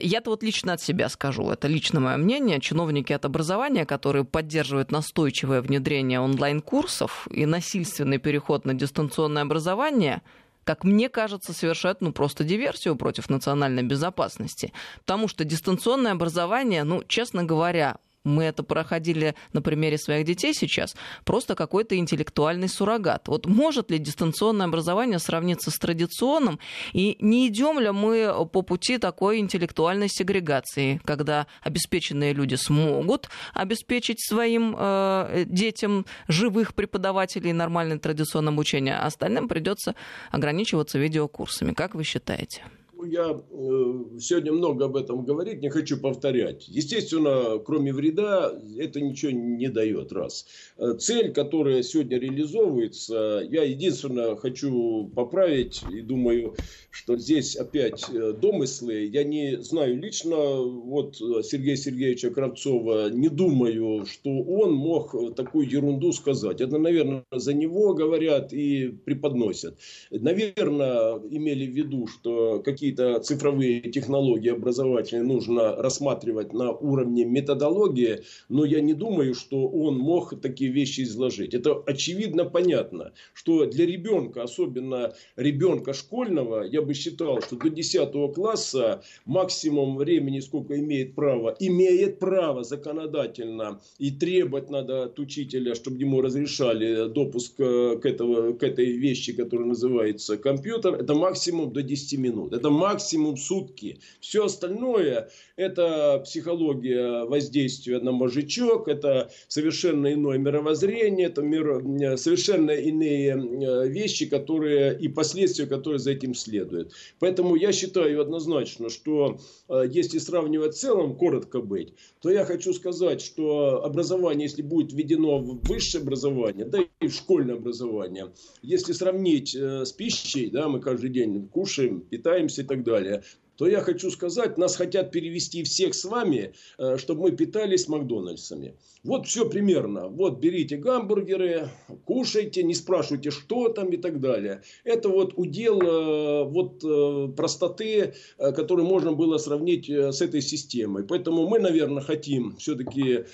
Я-то 0.00 0.30
вот 0.30 0.42
лично 0.42 0.74
от 0.74 0.80
себя 0.80 1.08
скажу, 1.08 1.50
это 1.50 1.68
лично 1.68 2.00
мое 2.00 2.16
мнение, 2.16 2.60
чиновники 2.60 3.12
от 3.12 3.24
образования 3.24 3.49
образования, 3.50 3.84
которые 3.84 4.24
поддерживают 4.24 4.92
настойчивое 4.92 5.60
внедрение 5.60 6.20
онлайн-курсов 6.20 7.26
и 7.32 7.46
насильственный 7.46 8.18
переход 8.18 8.64
на 8.64 8.74
дистанционное 8.74 9.42
образование, 9.42 10.22
как 10.62 10.84
мне 10.84 11.08
кажется, 11.08 11.52
совершают 11.52 12.00
ну, 12.00 12.12
просто 12.12 12.44
диверсию 12.44 12.94
против 12.94 13.28
национальной 13.28 13.82
безопасности. 13.82 14.72
Потому 15.00 15.26
что 15.26 15.44
дистанционное 15.44 16.12
образование, 16.12 16.84
ну, 16.84 17.02
честно 17.08 17.42
говоря, 17.42 17.96
мы 18.24 18.44
это 18.44 18.62
проходили 18.62 19.34
на 19.52 19.62
примере 19.62 19.98
своих 19.98 20.26
детей 20.26 20.52
сейчас, 20.54 20.94
просто 21.24 21.54
какой-то 21.54 21.96
интеллектуальный 21.96 22.68
суррогат. 22.68 23.28
Вот 23.28 23.46
может 23.46 23.90
ли 23.90 23.98
дистанционное 23.98 24.66
образование 24.66 25.18
сравниться 25.18 25.70
с 25.70 25.78
традиционным, 25.78 26.58
и 26.92 27.16
не 27.20 27.48
идем 27.48 27.78
ли 27.78 27.90
мы 27.90 28.46
по 28.46 28.62
пути 28.62 28.98
такой 28.98 29.38
интеллектуальной 29.38 30.08
сегрегации, 30.08 31.00
когда 31.04 31.46
обеспеченные 31.62 32.32
люди 32.32 32.56
смогут 32.56 33.28
обеспечить 33.54 34.24
своим 34.24 34.76
э, 34.78 35.44
детям 35.46 36.06
живых 36.28 36.74
преподавателей 36.74 37.52
нормальное 37.52 37.98
традиционное 37.98 38.52
обучение, 38.52 38.96
а 38.96 39.06
остальным 39.06 39.48
придется 39.48 39.94
ограничиваться 40.30 40.98
видеокурсами. 40.98 41.72
Как 41.72 41.94
вы 41.94 42.04
считаете? 42.04 42.62
Я 43.04 43.30
э, 43.30 44.18
сегодня 44.20 44.52
много 44.52 44.86
об 44.86 44.96
этом 44.96 45.24
говорить, 45.24 45.62
не 45.62 45.68
хочу 45.68 45.98
повторять. 45.98 46.68
Естественно, 46.68 47.58
кроме 47.58 47.92
вреда, 47.92 48.52
это 48.78 49.00
ничего 49.00 49.32
не 49.32 49.68
дает, 49.68 50.12
раз. 50.12 50.46
Э, 50.78 50.94
цель, 50.98 51.32
которая 51.32 51.82
сегодня 51.82 52.18
реализовывается, 52.18 53.46
я 53.48 53.62
единственное 53.62 54.36
хочу 54.36 55.10
поправить, 55.14 55.82
и 55.92 56.00
думаю, 56.00 56.54
что 56.90 57.16
здесь 57.16 57.56
опять 57.56 58.04
э, 58.12 58.32
домыслы. 58.32 59.06
Я 59.06 59.24
не 59.24 59.62
знаю 59.62 59.96
лично 59.98 60.36
вот 60.36 61.16
Сергея 61.16 61.76
Сергеевича 61.76 62.30
Кравцова, 62.30 63.10
не 63.10 63.28
думаю, 63.28 64.04
что 64.06 64.30
он 64.30 64.74
мог 64.74 65.34
такую 65.34 65.70
ерунду 65.70 66.12
сказать. 66.12 66.60
Это, 66.60 66.78
наверное, 66.78 67.24
за 67.30 67.54
него 67.54 67.94
говорят 67.94 68.52
и 68.52 68.88
преподносят. 68.88 69.78
Наверное, 70.10 71.18
имели 71.30 71.66
в 71.66 71.74
виду, 71.74 72.06
что 72.06 72.60
какие 72.60 72.90
какие-то 72.90 73.20
цифровые 73.20 73.80
технологии 73.82 74.50
образовательные 74.50 75.24
нужно 75.24 75.76
рассматривать 75.76 76.52
на 76.52 76.72
уровне 76.72 77.24
методологии, 77.24 78.22
но 78.48 78.64
я 78.64 78.80
не 78.80 78.94
думаю, 78.94 79.34
что 79.34 79.68
он 79.68 79.98
мог 79.98 80.40
такие 80.40 80.70
вещи 80.70 81.02
изложить. 81.02 81.54
Это 81.54 81.74
очевидно 81.86 82.44
понятно, 82.44 83.12
что 83.32 83.66
для 83.66 83.86
ребенка, 83.86 84.42
особенно 84.42 85.12
ребенка 85.36 85.92
школьного, 85.92 86.62
я 86.62 86.79
бы 86.82 86.94
считал, 86.94 87.40
что 87.42 87.56
до 87.56 87.70
10 87.70 88.34
класса 88.34 89.02
максимум 89.24 89.96
времени, 89.96 90.40
сколько 90.40 90.78
имеет 90.78 91.14
право, 91.14 91.56
имеет 91.58 92.18
право 92.18 92.64
законодательно 92.64 93.80
и 93.98 94.10
требовать 94.10 94.70
надо 94.70 95.04
от 95.04 95.18
учителя, 95.18 95.74
чтобы 95.74 95.98
ему 95.98 96.20
разрешали 96.20 97.08
допуск 97.08 97.54
э, 97.58 97.98
к, 98.00 98.06
этого, 98.06 98.52
к 98.52 98.62
этой 98.62 98.92
вещи, 98.92 99.32
которая 99.32 99.68
называется 99.68 100.36
компьютер, 100.36 100.94
это 100.94 101.14
максимум 101.14 101.72
до 101.72 101.82
10 101.82 102.18
минут. 102.18 102.52
Это 102.52 102.70
максимум 102.70 103.36
сутки. 103.36 103.98
Все 104.20 104.44
остальное 104.44 105.28
это 105.60 106.22
психология 106.24 107.24
воздействия 107.24 107.98
на 107.98 108.12
мозжечок, 108.12 108.88
это 108.88 109.30
совершенно 109.48 110.12
иное 110.12 110.38
мировоззрение, 110.38 111.26
это 111.26 111.42
мир, 111.42 111.82
совершенно 112.16 112.70
иные 112.70 113.32
э, 113.32 113.88
вещи, 113.88 114.26
которые 114.26 114.98
и 114.98 115.08
последствия, 115.08 115.66
которые 115.66 115.98
за 115.98 116.12
этим 116.12 116.34
следуют. 116.34 116.69
Поэтому 117.18 117.56
я 117.56 117.72
считаю 117.72 118.20
однозначно, 118.20 118.88
что 118.90 119.38
э, 119.68 119.84
если 119.88 120.18
сравнивать 120.18 120.74
в 120.74 120.78
целом, 120.78 121.16
коротко 121.16 121.60
быть, 121.60 121.94
то 122.20 122.30
я 122.30 122.44
хочу 122.44 122.72
сказать, 122.72 123.20
что 123.20 123.84
образование, 123.84 124.46
если 124.48 124.62
будет 124.62 124.92
введено 124.92 125.38
в 125.38 125.60
высшее 125.66 126.02
образование, 126.02 126.64
да 126.66 126.78
и 127.00 127.08
в 127.08 127.14
школьное 127.14 127.56
образование, 127.56 128.32
если 128.62 128.92
сравнить 128.92 129.54
э, 129.54 129.84
с 129.84 129.92
пищей, 129.92 130.50
да, 130.50 130.68
мы 130.68 130.80
каждый 130.80 131.10
день 131.10 131.48
кушаем, 131.48 132.00
питаемся, 132.00 132.62
так 132.64 132.84
далее 132.84 133.22
то 133.60 133.68
я 133.68 133.82
хочу 133.82 134.10
сказать, 134.10 134.56
нас 134.56 134.74
хотят 134.74 135.10
перевести 135.10 135.64
всех 135.64 135.94
с 135.94 136.06
вами, 136.06 136.54
э, 136.78 136.96
чтобы 136.96 137.24
мы 137.24 137.32
питались 137.32 137.88
Макдональдсами. 137.88 138.72
Вот 139.04 139.26
все 139.26 139.46
примерно. 139.46 140.08
Вот 140.08 140.38
берите 140.38 140.78
гамбургеры, 140.78 141.68
кушайте, 142.06 142.62
не 142.62 142.74
спрашивайте, 142.74 143.30
что 143.30 143.68
там 143.68 143.90
и 143.90 143.98
так 143.98 144.20
далее. 144.20 144.62
Это 144.84 145.10
вот 145.10 145.34
удел 145.36 145.78
э, 145.82 146.44
вот 146.44 146.82
э, 146.82 147.28
простоты, 147.36 148.14
которую 148.38 148.88
можно 148.88 149.12
было 149.12 149.36
сравнить 149.36 149.90
с 149.90 150.22
этой 150.22 150.40
системой. 150.40 151.04
Поэтому 151.04 151.46
мы, 151.46 151.58
наверное, 151.58 152.02
хотим 152.02 152.56
все-таки 152.56 153.24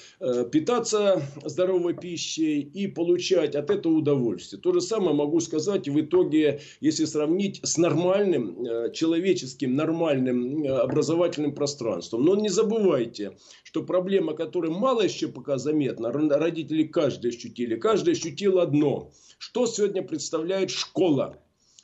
питаться 0.51 1.23
здоровой 1.45 1.95
пищей 1.95 2.61
и 2.61 2.89
получать 2.89 3.55
от 3.55 3.71
этого 3.71 3.93
удовольствие. 3.93 4.61
То 4.61 4.73
же 4.73 4.81
самое 4.81 5.15
могу 5.15 5.39
сказать 5.39 5.89
в 5.89 6.01
итоге, 6.01 6.61
если 6.81 7.05
сравнить 7.05 7.61
с 7.63 7.77
нормальным, 7.79 8.93
человеческим, 8.93 9.77
нормальным 9.77 10.16
нормальным 10.17 10.65
э, 10.65 10.69
образовательным 10.69 11.55
пространством. 11.55 12.25
Но 12.25 12.37
не 12.37 12.49
забывайте, 12.49 13.37
что 13.63 13.83
проблема, 13.83 14.35
которая 14.35 14.71
мало 14.71 15.03
еще 15.03 15.29
пока 15.29 15.59
заметна, 15.59 16.13
родители 16.13 16.85
каждый 16.85 17.31
ощутили, 17.31 17.77
каждый 17.77 18.15
ощутил 18.15 18.59
одно. 18.59 19.13
Что 19.39 19.67
сегодня 19.67 20.03
представляет 20.03 20.71
школа? 20.71 21.39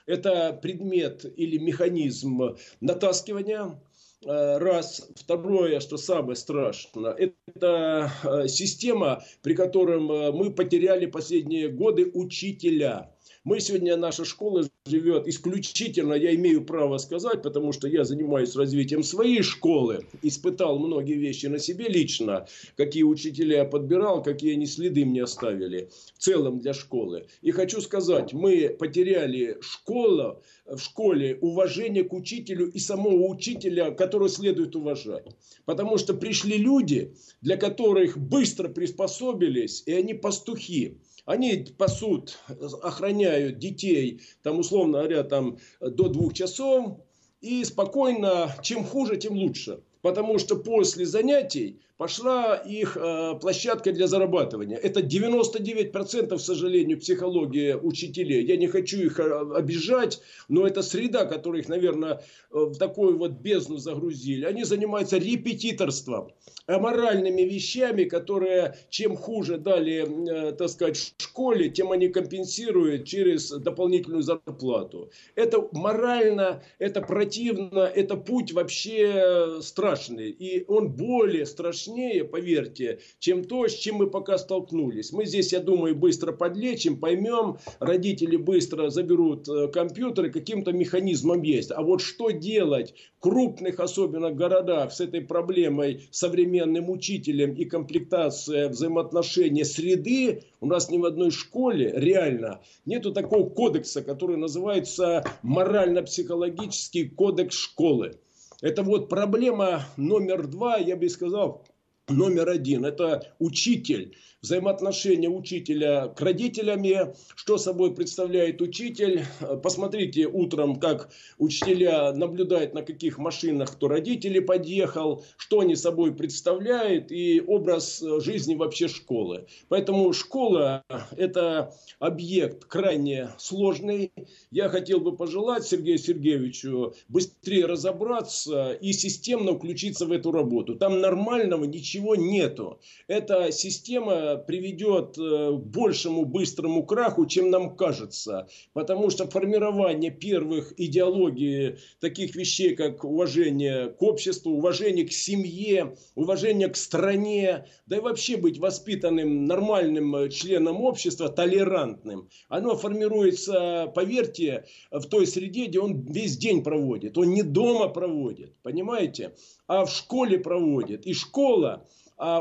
Это 0.07 0.59
предмет 0.61 1.25
или 1.37 1.59
механизм 1.59 2.57
натаскивания, 2.81 3.81
э, 4.25 4.59
Раз. 4.59 5.09
Второе, 5.17 5.81
что 5.81 5.97
самое 5.97 6.37
страшное, 6.37 7.13
это 7.13 8.11
э, 8.25 8.49
система, 8.49 9.23
при 9.43 9.55
котором 9.55 10.07
мы 10.07 10.53
потеряли 10.53 11.07
последние 11.07 11.69
годы 11.69 12.11
учителя. 12.15 13.11
Мы 13.45 13.59
сегодня, 13.59 13.97
наша 13.97 14.25
школа 14.25 14.69
живет 14.87 15.27
исключительно, 15.27 16.15
я 16.15 16.33
имею 16.37 16.65
право 16.65 16.99
сказать, 16.99 17.43
потому 17.43 17.73
что 17.73 17.89
я 17.89 18.05
занимаюсь 18.05 18.55
развитием 18.55 19.03
своей 19.03 19.43
школы, 19.43 20.07
испытал 20.23 20.79
многие 20.79 21.17
вещи 21.17 21.47
на 21.47 21.59
себе 21.59 21.89
лично, 21.89 22.47
какие 22.77 23.03
учителя 23.03 23.59
я 23.59 23.65
подбирал, 23.65 24.23
какие 24.23 24.53
они 24.53 24.67
следы 24.67 25.05
мне 25.05 25.25
оставили 25.25 25.91
в 26.15 26.23
целом 26.23 26.61
для 26.61 26.73
школы. 26.73 27.27
И 27.41 27.51
хочу 27.51 27.81
сказать, 27.81 28.33
мы 28.33 28.69
потеряли 28.79 29.59
школу, 29.61 30.41
в 30.65 30.79
школе 30.79 31.37
уважение 31.41 32.05
к 32.05 32.13
учителю 32.13 32.71
и 32.71 32.79
самого 32.79 33.27
учителя, 33.27 33.91
которого 33.91 34.29
следует 34.29 34.77
уважать. 34.77 35.27
Потому 35.65 35.99
что 35.99 36.15
пришли 36.15 36.59
люди, 36.59 37.17
для 37.41 37.57
которых 37.57 38.17
быстро 38.17 38.69
приспособились, 38.69 39.83
и 39.87 39.93
они 39.93 40.15
пастухи. 40.15 41.01
Они 41.25 41.67
пасут, 41.79 42.39
охраняют 42.83 43.59
детей, 43.59 44.21
там, 44.43 44.59
условно 44.59 44.99
говоря, 44.99 45.23
там, 45.23 45.59
до 45.81 46.09
двух 46.09 46.35
часов. 46.35 46.99
И 47.41 47.65
спокойно, 47.65 48.55
чем 48.63 48.85
хуже, 48.85 49.17
тем 49.17 49.35
лучше. 49.35 49.83
потому 50.03 50.39
что 50.39 50.57
после 50.57 51.07
занятий 51.07 51.81
пошла 51.97 52.57
их 52.57 52.97
э, 52.97 53.35
площадка 53.41 53.93
для 53.93 54.07
зарабатывания. 54.07 54.77
Это 54.77 55.01
99%, 55.01 56.37
к 56.37 56.41
сожалению, 56.41 56.99
психология 56.99 57.77
учителей. 57.77 58.45
Я 58.45 58.57
не 58.57 58.67
хочу 58.67 58.99
их 58.99 59.21
э, 59.21 59.55
обижать, 59.55 60.21
но 60.49 60.67
это 60.67 60.83
среда, 60.83 61.27
которая 61.27 61.61
их, 61.61 61.69
наверное, 61.69 62.15
э, 62.15 62.21
в 62.51 62.77
такую 62.77 63.19
вот 63.19 63.33
бездну 63.33 63.77
загрузили. 63.77 64.45
Они 64.45 64.65
занимаются 64.65 65.19
репетиторством, 65.19 66.33
аморальными 66.67 67.43
вещами, 67.43 68.05
которые 68.05 68.77
чем 68.89 69.17
хуже 69.17 69.59
дали, 69.59 70.49
э, 70.49 70.53
так 70.53 70.71
сказать, 70.71 70.97
в 70.97 71.23
школе, 71.23 71.69
тем 71.69 71.93
они 71.93 72.09
компенсируют 72.09 73.05
через 73.05 73.51
дополнительную 73.51 74.23
зарплату. 74.23 75.11
Это 75.35 75.69
морально, 75.73 76.63
это 76.79 77.03
противно, 77.03 77.81
это 77.81 78.17
путь 78.17 78.53
вообще 78.53 79.59
страшный. 79.61 80.31
И 80.31 80.65
он 80.69 80.89
более 80.89 81.47
страшный 81.47 81.82
страшнее, 81.83 82.25
поверьте, 82.25 83.01
чем 83.19 83.45
то, 83.45 83.67
с 83.67 83.75
чем 83.75 83.97
мы 83.97 84.11
пока 84.11 84.39
столкнулись. 84.39 85.13
Мы 85.13 85.27
здесь, 85.27 85.53
я 85.53 85.61
думаю, 85.61 85.95
быстро 85.95 86.33
подлечим, 86.33 86.99
поймем, 86.99 87.59
родители 87.81 88.37
быстро 88.37 88.89
заберут 88.89 89.49
э, 89.49 89.69
компьютеры, 89.69 90.31
каким-то 90.31 90.73
механизмом 90.73 91.43
есть. 91.43 91.71
А 91.71 91.83
вот 91.83 92.01
что 92.01 92.31
делать 92.31 92.95
в 93.19 93.21
крупных, 93.21 93.81
особенно 93.81 94.31
городах, 94.31 94.93
с 94.93 95.01
этой 95.01 95.21
проблемой 95.21 96.09
современным 96.11 96.91
учителем 96.91 97.55
и 97.55 97.65
комплектация 97.65 98.69
взаимоотношения 98.69 99.65
среды, 99.65 100.45
у 100.61 100.67
нас 100.67 100.91
ни 100.91 100.99
в 100.99 101.05
одной 101.05 101.31
школе 101.31 101.93
реально 101.95 102.61
нету 102.87 103.13
такого 103.13 103.49
кодекса, 103.49 104.03
который 104.03 104.37
называется 104.37 105.25
морально-психологический 105.43 107.09
кодекс 107.09 107.57
школы. 107.57 108.19
Это 108.63 108.85
вот 108.85 109.09
проблема 109.09 109.83
номер 109.97 110.47
два, 110.47 110.77
я 110.77 110.97
бы 110.97 111.09
сказал, 111.09 111.67
номер 112.09 112.49
один. 112.49 112.85
Это 112.85 113.35
учитель 113.39 114.17
взаимоотношения 114.43 115.29
учителя 115.29 116.09
к 116.09 116.21
родителями, 116.21 117.15
что 117.37 117.59
собой 117.59 117.95
представляет 117.95 118.61
учитель. 118.61 119.25
Посмотрите 119.63 120.27
утром, 120.27 120.81
как 120.81 121.11
учителя 121.39 122.13
наблюдают, 122.13 122.75
на 122.75 122.83
каких 122.83 123.19
машинах 123.19 123.73
кто 123.73 123.89
родители 123.89 124.41
подъехал, 124.41 125.25
что 125.37 125.61
они 125.61 125.77
собой 125.77 126.13
представляют 126.15 127.13
и 127.13 127.41
образ 127.41 128.03
жизни 128.19 128.57
вообще 128.57 128.89
школы. 128.89 129.47
Поэтому 129.69 130.13
школа– 130.13 130.83
это 131.17 131.73
объект 132.01 132.65
крайне 132.65 133.31
сложный. 133.39 134.11
Я 134.51 134.69
хотел 134.69 134.99
бы 134.99 135.17
пожелать 135.17 135.65
Сергею 135.65 135.99
Сергеевичу 135.99 136.95
быстрее 137.09 137.67
разобраться 137.67 138.73
и 138.73 138.93
системно 138.93 139.55
включиться 139.55 140.05
в 140.07 140.13
эту 140.13 140.33
работу. 140.33 140.75
Там 140.75 141.01
нормального 141.01 141.65
ничего 141.65 142.17
нету. 142.17 142.81
Эта 143.07 143.53
система 143.53 144.32
приведет 144.37 145.17
э, 145.19 145.53
к 145.53 145.65
большему 145.67 146.25
быстрому 146.25 146.85
краху, 146.85 147.27
чем 147.27 147.51
нам 147.51 147.77
кажется. 147.77 148.49
Потому 148.73 149.11
что 149.11 149.27
формирование 149.29 150.11
первых 150.11 150.75
идеологий, 150.79 151.77
таких 152.01 152.37
вещей, 152.37 152.75
как 152.75 153.05
уважение 153.05 153.89
к 153.89 154.03
обществу, 154.03 154.53
уважение 154.53 155.07
к 155.07 155.13
семье, 155.13 155.97
уважение 156.15 156.69
к 156.69 156.77
стране, 156.77 157.67
да 157.87 157.97
и 157.97 158.01
вообще 158.01 158.37
быть 158.37 158.59
воспитанным 158.59 159.45
нормальным 159.45 160.31
членом 160.31 160.81
общества, 160.81 161.29
толерантным, 161.29 162.29
оно 162.49 162.77
формируется, 162.77 163.91
поверьте, 163.95 164.65
в 164.91 165.05
той 165.07 165.27
среде, 165.27 165.67
где 165.67 165.81
он 165.81 166.05
весь 166.07 166.37
день 166.37 166.63
проводит. 166.63 167.19
Он 167.19 167.31
не 167.31 167.43
дома 167.43 167.89
проводит, 167.89 168.55
понимаете, 168.63 169.35
а 169.67 169.85
в 169.85 169.91
школе 169.91 170.39
проводит. 170.39 171.07
И 171.07 171.15
школа 171.15 171.87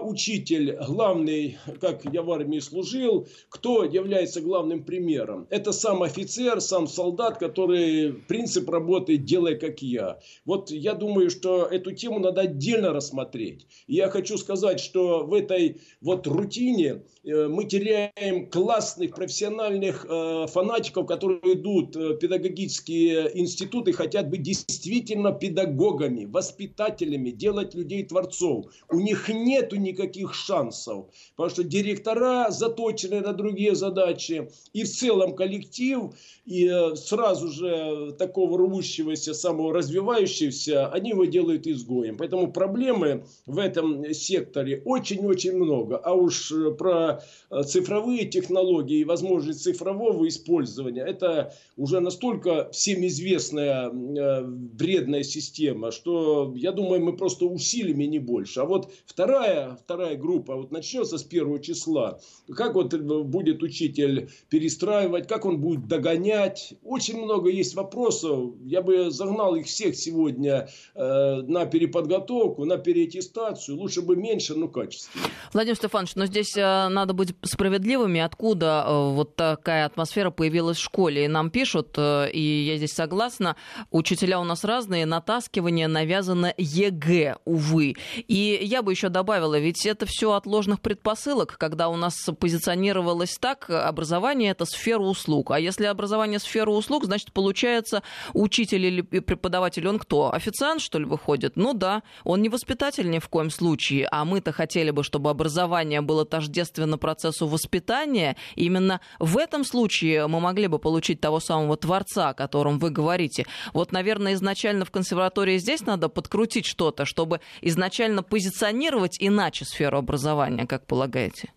учитель 0.04 0.78
главный, 0.88 1.58
как 1.80 2.06
я 2.12 2.22
в 2.22 2.32
армии 2.32 2.60
служил, 2.60 3.28
кто 3.50 3.84
является 3.84 4.42
главным 4.42 4.84
примером? 4.84 5.48
Это 5.50 5.72
сам 5.72 6.04
офицер, 6.04 6.62
сам 6.62 6.88
солдат, 6.88 7.38
который 7.38 8.14
принцип 8.14 8.70
работы 8.70 9.18
«делай 9.18 9.58
как 9.58 9.82
я». 9.82 10.20
Вот 10.46 10.72
я 10.72 10.94
думаю, 10.94 11.30
что 11.30 11.66
эту 11.66 11.92
тему 11.92 12.20
надо 12.20 12.42
отдельно 12.42 12.94
рассмотреть. 12.94 13.66
И 13.88 13.96
я 13.96 14.10
хочу 14.10 14.38
сказать, 14.38 14.80
что 14.80 15.26
в 15.26 15.34
этой 15.34 15.82
вот 16.02 16.28
рутине 16.28 17.04
э, 17.24 17.48
мы 17.48 17.66
теряем 17.66 18.50
классных 18.50 19.16
профессиональных 19.16 20.06
э, 20.08 20.46
фанатиков, 20.48 21.08
которые 21.08 21.56
идут 21.56 21.96
в 21.96 22.16
педагогические 22.18 23.32
институты, 23.40 23.94
хотят 23.94 24.30
быть 24.30 24.44
действительно 24.44 25.32
педагогами, 25.32 26.26
воспитателями, 26.26 27.32
делать 27.32 27.74
людей 27.74 28.04
творцов. 28.04 28.68
У 28.90 29.00
них 29.00 29.30
нет 29.30 29.71
нету 29.72 29.76
никаких 29.76 30.34
шансов. 30.34 31.06
Потому 31.36 31.50
что 31.50 31.64
директора 31.64 32.48
заточены 32.50 33.22
на 33.22 33.34
другие 33.34 33.76
задачи. 33.76 34.50
И 34.74 34.84
в 34.84 34.90
целом 34.90 35.36
коллектив, 35.36 36.14
и 36.46 36.68
э, 36.68 36.96
сразу 36.96 37.48
же 37.50 38.14
такого 38.18 38.58
рвущегося, 38.58 39.34
самого 39.34 39.74
развивающегося, 39.74 40.88
они 40.88 41.12
его 41.12 41.26
делают 41.26 41.68
изгоем. 41.68 42.18
Поэтому 42.18 42.52
проблемы 42.52 43.26
в 43.46 43.58
этом 43.58 44.14
секторе 44.14 44.82
очень-очень 44.86 45.56
много. 45.56 45.98
А 45.98 46.14
уж 46.14 46.52
э, 46.52 46.72
про 46.72 47.22
э, 47.50 47.64
цифровые 47.64 48.26
технологии 48.26 49.00
и 49.00 49.06
возможность 49.06 49.64
цифрового 49.64 50.28
использования, 50.28 51.02
это 51.02 51.54
уже 51.78 52.00
настолько 52.00 52.70
всем 52.72 53.06
известная 53.06 53.90
вредная 53.92 55.24
система, 55.24 55.92
что 55.92 56.54
я 56.56 56.72
думаю, 56.72 57.02
мы 57.02 57.16
просто 57.16 57.46
усилим 57.46 58.02
и 58.02 58.08
не 58.08 58.20
больше. 58.20 58.62
А 58.62 58.66
вот 58.66 58.92
вторая 59.06 59.61
вторая, 59.82 60.18
группа 60.18 60.56
вот 60.56 60.72
начнется 60.72 61.18
с 61.18 61.24
первого 61.24 61.60
числа, 61.60 62.20
как 62.56 62.76
вот 62.76 62.94
будет 62.94 63.64
учитель 63.64 64.30
перестраивать, 64.50 65.28
как 65.28 65.46
он 65.46 65.60
будет 65.60 65.88
догонять. 65.88 66.74
Очень 66.84 67.22
много 67.22 67.50
есть 67.50 67.76
вопросов. 67.76 68.56
Я 68.64 68.82
бы 68.82 69.12
загнал 69.12 69.56
их 69.56 69.66
всех 69.66 69.96
сегодня 69.96 70.70
э, 70.96 71.42
на 71.42 71.66
переподготовку, 71.66 72.66
на 72.66 72.78
переаттестацию. 72.78 73.78
Лучше 73.78 74.02
бы 74.02 74.16
меньше, 74.16 74.56
но 74.56 74.68
качественнее. 74.68 75.30
Владимир 75.54 75.76
Стефанович, 75.76 76.16
но 76.16 76.26
здесь 76.26 76.56
э, 76.56 76.88
надо 76.90 77.14
быть 77.14 77.36
справедливыми. 77.44 78.20
Откуда 78.20 78.86
э, 78.88 79.10
вот 79.12 79.36
такая 79.36 79.86
атмосфера 79.86 80.32
появилась 80.32 80.78
в 80.78 80.82
школе? 80.82 81.26
И 81.26 81.28
нам 81.28 81.50
пишут, 81.50 81.96
э, 81.98 82.30
и 82.32 82.42
я 82.42 82.78
здесь 82.78 82.94
согласна, 82.94 83.56
учителя 83.90 84.40
у 84.40 84.44
нас 84.44 84.64
разные, 84.64 85.06
натаскивание 85.06 85.88
навязано 85.88 86.54
ЕГЭ, 86.58 87.38
увы. 87.46 87.96
И 88.28 88.60
я 88.62 88.82
бы 88.82 88.92
еще 88.92 89.10
добавила 89.10 89.41
правило, 89.42 89.58
ведь 89.58 89.88
это 89.88 90.06
все 90.06 90.34
от 90.34 90.46
ложных 90.46 90.82
предпосылок, 90.82 91.56
когда 91.58 91.90
у 91.90 91.96
нас 91.96 92.14
позиционировалось 92.40 93.38
так, 93.40 93.72
образование 93.72 94.52
это 94.52 94.66
сфера 94.66 95.02
услуг. 95.02 95.50
А 95.50 95.60
если 95.60 95.86
образование 95.86 96.38
сфера 96.38 96.70
услуг, 96.70 97.06
значит, 97.06 97.34
получается, 97.34 98.04
учитель 98.34 98.86
или 98.86 99.02
преподаватель, 99.02 99.88
он 99.88 99.98
кто? 99.98 100.32
Официант, 100.32 100.80
что 100.82 101.00
ли, 101.00 101.06
выходит? 101.06 101.56
Ну 101.56 101.74
да, 101.74 102.04
он 102.24 102.44
не 102.44 102.50
воспитатель 102.50 103.10
ни 103.10 103.18
в 103.18 103.30
коем 103.30 103.50
случае, 103.50 104.08
а 104.12 104.26
мы-то 104.26 104.52
хотели 104.52 104.92
бы, 104.92 105.04
чтобы 105.04 105.32
образование 105.32 106.02
было 106.02 106.24
тождественно 106.24 107.00
процессу 107.00 107.48
воспитания. 107.48 108.38
Именно 108.56 109.02
в 109.18 109.40
этом 109.40 109.64
случае 109.64 110.28
мы 110.28 110.40
могли 110.40 110.68
бы 110.68 110.78
получить 110.78 111.20
того 111.20 111.40
самого 111.40 111.78
творца, 111.78 112.30
о 112.30 112.34
котором 112.36 112.78
вы 112.78 112.92
говорите. 112.92 113.48
Вот, 113.74 113.92
наверное, 113.92 114.34
изначально 114.34 114.86
в 114.86 114.92
консерватории 114.92 115.58
здесь 115.58 115.82
надо 115.82 116.10
подкрутить 116.10 116.68
что-то, 116.68 117.06
чтобы 117.06 117.42
изначально 117.62 118.22
позиционировать 118.22 119.20
и 119.20 119.31
иначе 119.32 119.66
сферу 119.66 119.98
образования, 119.98 120.68
как 120.68 120.86
полагаете? 120.86 121.50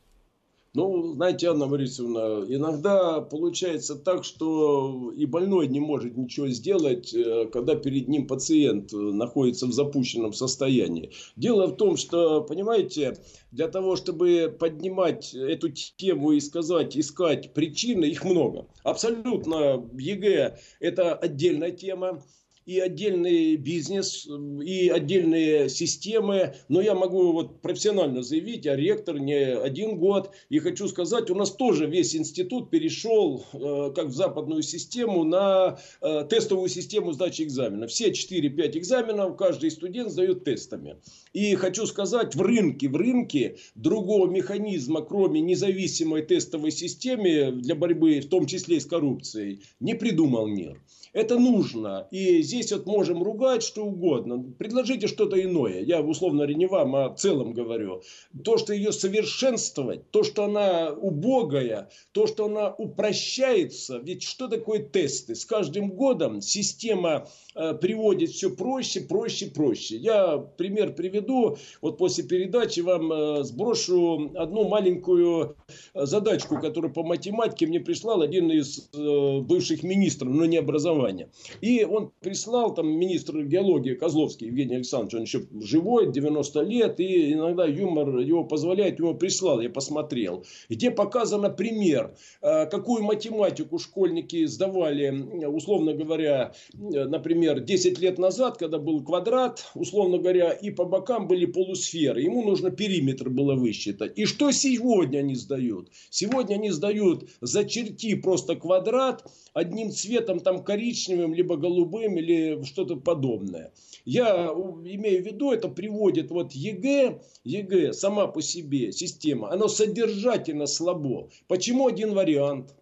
Ну, 0.74 1.12
знаете, 1.12 1.50
Анна 1.50 1.68
Борисовна, 1.68 2.44
иногда 2.48 3.20
получается 3.20 3.94
так, 3.94 4.24
что 4.24 5.12
и 5.16 5.24
больной 5.24 5.68
не 5.68 5.78
может 5.78 6.16
ничего 6.16 6.48
сделать, 6.48 7.14
э, 7.14 7.46
когда 7.52 7.76
перед 7.76 8.08
ним 8.08 8.26
пациент 8.26 8.92
э, 8.92 8.96
находится 8.96 9.68
в 9.68 9.72
запущенном 9.72 10.32
состоянии. 10.32 11.12
Дело 11.36 11.68
в 11.68 11.76
том, 11.76 11.96
что, 11.96 12.40
понимаете, 12.42 13.16
для 13.52 13.68
того, 13.68 13.94
чтобы 13.94 14.56
поднимать 14.58 15.32
эту 15.32 15.68
тему 15.70 16.32
и 16.32 16.40
сказать, 16.40 16.96
искать 16.96 17.54
причины, 17.54 18.06
их 18.06 18.24
много. 18.24 18.66
Абсолютно 18.82 19.88
ЕГЭ– 19.96 20.58
это 20.80 21.14
отдельная 21.14 21.70
тема 21.70 22.20
и 22.66 22.78
отдельный 22.78 23.56
бизнес, 23.56 24.26
и 24.64 24.88
отдельные 24.88 25.68
системы. 25.68 26.54
Но 26.68 26.80
я 26.80 26.94
могу 26.94 27.32
вот 27.32 27.60
профессионально 27.60 28.22
заявить, 28.22 28.64
я 28.64 28.76
ректор 28.76 29.18
не 29.18 29.34
один 29.34 29.98
год. 29.98 30.30
И 30.48 30.58
хочу 30.58 30.88
сказать, 30.88 31.30
у 31.30 31.34
нас 31.34 31.50
тоже 31.50 31.86
весь 31.86 32.16
институт 32.16 32.70
перешел, 32.70 33.44
э, 33.52 33.92
как 33.94 34.06
в 34.06 34.14
западную 34.14 34.62
систему, 34.62 35.24
на 35.24 35.78
э, 36.00 36.26
тестовую 36.28 36.68
систему 36.68 37.12
сдачи 37.12 37.42
экзамена. 37.42 37.86
Все 37.86 38.10
4-5 38.10 38.78
экзаменов 38.78 39.36
каждый 39.36 39.70
студент 39.70 40.10
сдает 40.10 40.44
тестами. 40.44 40.96
И 41.32 41.54
хочу 41.56 41.86
сказать, 41.86 42.34
в 42.34 42.40
рынке, 42.40 42.88
в 42.88 42.96
рынке 42.96 43.56
другого 43.74 44.28
механизма, 44.28 45.02
кроме 45.02 45.40
независимой 45.40 46.22
тестовой 46.22 46.70
системы 46.70 47.52
для 47.52 47.74
борьбы, 47.74 48.20
в 48.20 48.28
том 48.28 48.46
числе 48.46 48.76
и 48.76 48.80
с 48.80 48.86
коррупцией, 48.86 49.62
не 49.80 49.94
придумал 49.94 50.46
мир. 50.46 50.80
Это 51.14 51.38
нужно. 51.38 52.08
И 52.10 52.42
здесь 52.42 52.53
здесь 52.54 52.72
вот 52.72 52.86
можем 52.86 53.22
ругать 53.22 53.62
что 53.62 53.84
угодно. 53.84 54.44
Предложите 54.58 55.08
что-то 55.08 55.42
иное. 55.42 55.80
Я 55.80 56.00
условно 56.00 56.44
не 56.44 56.66
вам, 56.66 56.94
а 56.94 57.08
в 57.08 57.16
целом 57.16 57.52
говорю. 57.52 58.02
То, 58.44 58.56
что 58.58 58.72
ее 58.72 58.92
совершенствовать, 58.92 60.10
то, 60.10 60.22
что 60.22 60.44
она 60.44 60.92
убогая, 60.92 61.90
то, 62.12 62.26
что 62.26 62.46
она 62.46 62.72
упрощается. 62.72 63.98
Ведь 63.98 64.22
что 64.22 64.46
такое 64.48 64.80
тесты? 64.80 65.34
С 65.34 65.44
каждым 65.44 65.90
годом 65.90 66.40
система 66.40 67.26
э, 67.54 67.74
приводит 67.74 68.30
все 68.30 68.50
проще, 68.50 69.00
проще, 69.00 69.46
проще. 69.46 69.96
Я 69.96 70.38
пример 70.38 70.94
приведу. 70.94 71.56
Вот 71.80 71.98
после 71.98 72.24
передачи 72.24 72.80
вам 72.80 73.12
э, 73.12 73.44
сброшу 73.44 74.30
одну 74.36 74.68
маленькую 74.68 75.56
э, 75.94 76.06
задачку, 76.06 76.60
которую 76.60 76.92
по 76.92 77.02
математике 77.02 77.66
мне 77.66 77.80
прислал 77.80 78.22
один 78.22 78.50
из 78.50 78.90
э, 78.92 79.40
бывших 79.40 79.82
министров, 79.82 80.32
но 80.32 80.44
не 80.44 80.58
образования. 80.58 81.30
И 81.60 81.84
он 81.84 82.12
прислал, 82.20 82.43
там, 82.74 82.88
министр 82.88 83.42
геологии 83.42 83.94
Козловский 83.94 84.48
Евгений 84.48 84.76
Александрович, 84.76 85.14
он 85.14 85.22
еще 85.22 85.46
живой, 85.60 86.12
90 86.12 86.60
лет, 86.62 87.00
и 87.00 87.32
иногда 87.32 87.66
юмор 87.66 88.18
его 88.18 88.44
позволяет, 88.44 88.98
его 88.98 89.14
прислал, 89.14 89.60
я 89.60 89.70
посмотрел. 89.70 90.44
Где 90.68 90.90
показано 90.90 91.50
пример, 91.50 92.14
э, 92.42 92.66
какую 92.66 93.02
математику 93.04 93.78
школьники 93.78 94.46
сдавали, 94.46 95.46
условно 95.46 95.94
говоря, 95.94 96.54
например, 96.72 97.60
10 97.60 97.98
лет 97.98 98.18
назад, 98.18 98.58
когда 98.58 98.78
был 98.78 99.02
квадрат, 99.02 99.64
условно 99.74 100.18
говоря, 100.18 100.50
и 100.50 100.70
по 100.70 100.84
бокам 100.84 101.28
были 101.28 101.46
полусферы. 101.46 102.20
Ему 102.20 102.42
нужно 102.42 102.70
периметр 102.70 103.30
было 103.30 103.54
высчитать. 103.54 104.18
И 104.18 104.24
что 104.24 104.50
сегодня 104.52 105.18
они 105.18 105.34
сдают? 105.34 105.88
Сегодня 106.10 106.54
они 106.54 106.70
сдают 106.70 107.28
зачерти 107.40 108.14
просто 108.14 108.56
квадрат 108.56 109.24
одним 109.52 109.90
цветом 109.90 110.40
там 110.40 110.62
коричневым, 110.62 111.34
либо 111.34 111.56
голубым, 111.56 112.18
или 112.18 112.33
что-то 112.64 112.96
подобное. 112.96 113.72
Я 114.04 114.48
имею 114.48 115.22
в 115.22 115.26
виду, 115.26 115.52
это 115.52 115.68
приводит 115.68 116.30
вот 116.30 116.52
ЕГЭ, 116.52 117.20
ЕГЭ 117.44 117.92
сама 117.92 118.26
по 118.26 118.42
себе 118.42 118.92
система, 118.92 119.50
она 119.50 119.68
содержательно 119.68 120.66
слабо. 120.66 121.30
Почему 121.48 121.88
один 121.88 122.14
вариант? 122.14 122.74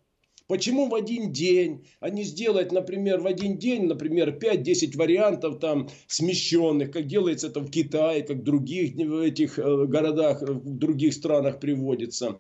Почему 0.53 0.86
в 0.86 0.94
один 0.94 1.32
день, 1.32 1.86
а 1.98 2.11
не 2.11 2.24
сделать, 2.24 2.72
например, 2.72 3.20
в 3.20 3.26
один 3.26 3.57
день, 3.57 3.84
например, 3.84 4.36
5-10 4.38 4.98
вариантов 4.98 5.59
там 5.61 5.88
смещенных, 6.09 6.90
как 6.90 7.07
делается 7.07 7.46
это 7.46 7.61
в 7.61 7.70
Китае, 7.70 8.22
как 8.22 8.36
в 8.36 8.42
других 8.42 8.94
этих 8.98 9.59
э, 9.59 9.86
городах, 9.86 10.42
в 10.42 10.76
других 10.76 11.14
странах 11.14 11.59
приводится. 11.59 12.38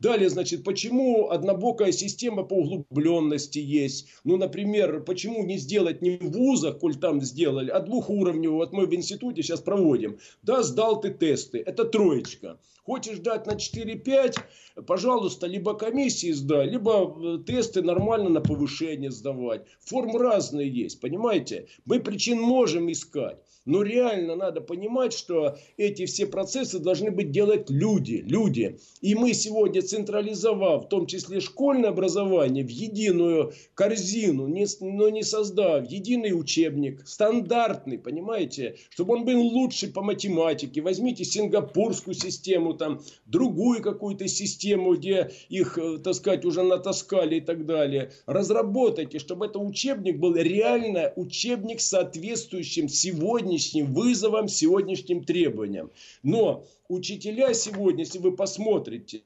Далее, 0.00 0.28
значит, 0.28 0.64
почему 0.64 1.30
однобокая 1.30 1.92
система 1.92 2.42
по 2.42 2.54
углубленности 2.54 3.60
есть? 3.60 4.08
Ну, 4.24 4.36
например, 4.36 5.04
почему 5.04 5.44
не 5.44 5.56
сделать 5.58 6.02
не 6.02 6.16
в 6.16 6.32
вузах, 6.32 6.80
коль 6.80 6.96
там 6.96 7.20
сделали, 7.20 7.70
а 7.70 7.78
двухуровневую? 7.78 8.56
Вот 8.56 8.72
мы 8.72 8.86
в 8.86 8.94
институте 8.94 9.44
сейчас 9.44 9.60
проводим. 9.60 10.18
Да, 10.42 10.64
сдал 10.64 11.00
ты 11.00 11.10
тесты, 11.10 11.62
это 11.64 11.84
троечка. 11.84 12.58
Хочешь 12.84 13.18
дать 13.18 13.46
на 13.46 13.52
4-5, 13.52 14.38
пожалуйста, 14.86 15.46
либо 15.46 15.74
комиссии 15.74 16.32
сдай, 16.32 16.68
либо 16.68 17.16
э, 17.16 17.38
тесты 17.44 17.80
нормально 17.80 18.28
на 18.28 18.40
повышение 18.40 19.12
сдавать. 19.12 19.64
Формы 19.80 20.18
разные 20.18 20.68
есть, 20.68 21.00
понимаете? 21.00 21.68
Мы 21.84 22.00
причин 22.00 22.40
можем 22.40 22.90
искать. 22.90 23.38
Но 23.64 23.82
реально 23.82 24.34
надо 24.34 24.60
понимать, 24.60 25.12
что 25.12 25.56
эти 25.76 26.06
все 26.06 26.26
процессы 26.26 26.80
должны 26.80 27.10
быть 27.12 27.30
делать 27.30 27.70
люди. 27.70 28.24
Люди. 28.26 28.78
И 29.00 29.14
мы 29.14 29.34
сегодня 29.34 29.82
централизовав, 29.82 30.86
в 30.86 30.88
том 30.88 31.06
числе 31.06 31.40
школьное 31.40 31.90
образование, 31.90 32.64
в 32.64 32.70
единую 32.70 33.52
корзину, 33.74 34.48
не, 34.48 34.66
но 34.80 35.08
не 35.10 35.22
создав 35.22 35.88
единый 35.88 36.32
учебник, 36.32 37.06
стандартный, 37.06 37.98
понимаете, 37.98 38.76
чтобы 38.90 39.14
он 39.14 39.24
был 39.24 39.40
лучше 39.40 39.92
по 39.92 40.02
математике. 40.02 40.80
Возьмите 40.80 41.24
сингапурскую 41.24 42.14
систему, 42.14 42.74
там, 42.74 43.00
другую 43.26 43.80
какую-то 43.80 44.26
систему, 44.26 44.96
где 44.96 45.30
их, 45.48 45.78
э, 45.78 45.98
так 45.98 46.14
сказать, 46.14 46.44
уже 46.44 46.62
натаскали 46.62 47.36
и 47.36 47.40
так 47.40 47.64
далее. 47.64 48.10
Разработайте, 48.26 49.20
чтобы 49.20 49.46
это 49.46 49.60
учебник 49.60 50.18
был 50.18 50.34
реально 50.34 51.12
учебник, 51.14 51.80
соответствующим 51.80 52.88
сегодняшним 53.58 53.92
вызовам, 53.92 54.48
сегодняшним 54.48 55.24
требованиям. 55.24 55.90
Но 56.22 56.64
учителя 56.92 57.54
сегодня, 57.54 58.00
если 58.00 58.18
вы 58.18 58.36
посмотрите, 58.36 59.22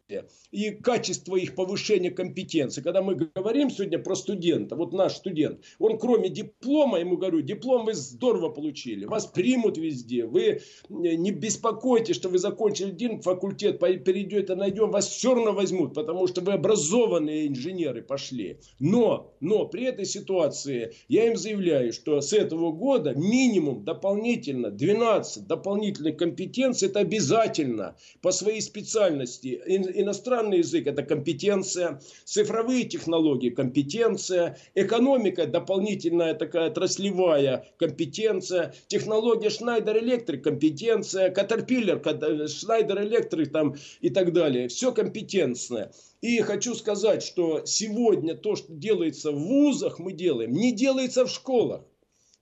и 0.53 0.71
качество 0.71 1.37
их 1.37 1.55
повышения 1.55 2.11
компетенции, 2.11 2.81
когда 2.81 3.03
мы 3.03 3.17
говорим 3.17 3.71
сегодня 3.71 3.99
про 3.99 4.15
студента, 4.15 4.77
вот 4.77 4.93
наш 4.93 5.15
студент, 5.15 5.61
он 5.79 5.99
кроме 5.99 6.29
диплома, 6.29 7.01
ему 7.01 7.17
говорю, 7.17 7.41
диплом 7.41 7.85
вы 7.85 7.95
здорово 7.95 8.51
получили, 8.51 9.05
вас 9.05 9.27
примут 9.27 9.79
везде, 9.79 10.27
вы 10.27 10.61
не 10.89 11.33
беспокойтесь, 11.33 12.15
что 12.15 12.29
вы 12.29 12.39
закончили 12.39 12.91
один 12.91 13.21
факультет, 13.21 13.81
перейдете, 13.81 14.55
найдем, 14.55 14.91
вас 14.91 15.09
все 15.09 15.35
равно 15.35 15.53
возьмут, 15.53 15.95
потому 15.95 16.29
что 16.29 16.41
вы 16.43 16.53
образованные 16.53 17.49
инженеры 17.49 18.03
пошли. 18.03 18.61
Но, 18.79 19.35
но 19.41 19.67
при 19.67 19.85
этой 19.85 20.05
ситуации 20.05 20.95
я 21.09 21.27
им 21.27 21.37
заявляю, 21.37 21.93
что 21.93 22.21
с 22.21 22.33
этого 22.33 22.71
года 22.71 23.15
минимум 23.15 23.85
дополнительно 23.85 24.71
12 24.71 25.47
дополнительных 25.47 26.17
компетенций, 26.17 26.89
это 26.89 27.01
обязательно 27.01 27.56
обязательно 27.57 27.97
по 28.23 28.33
своей 28.33 28.61
специальности. 28.61 29.61
Иностранный 29.67 30.59
язык– 30.59 30.87
это 30.89 31.03
компетенция, 31.03 32.01
цифровые 32.25 32.85
технологии– 32.85 33.51
компетенция, 33.57 34.59
экономика– 34.75 35.47
дополнительная 35.47 36.35
такая 36.35 36.69
отраслевая 36.69 37.67
компетенция, 37.79 38.75
технология 38.89 39.49
Schneider 39.49 40.01
Electric– 40.01 40.39
компетенция, 40.43 41.33
Caterpillar, 41.33 42.03
Schneider 42.03 43.03
Electric 43.03 43.47
там, 43.47 43.77
и 44.01 44.11
так 44.11 44.33
далее. 44.33 44.69
Все 44.69 44.93
компетентное. 44.93 45.93
И 46.21 46.41
хочу 46.41 46.75
сказать, 46.75 47.23
что 47.23 47.65
сегодня 47.65 48.35
то, 48.35 48.57
что 48.57 48.73
делается 48.73 49.33
в 49.33 49.39
вузах, 49.39 49.99
мы 49.99 50.13
делаем, 50.13 50.53
не 50.53 50.73
делается 50.73 51.25
в 51.25 51.31
школах. 51.31 51.83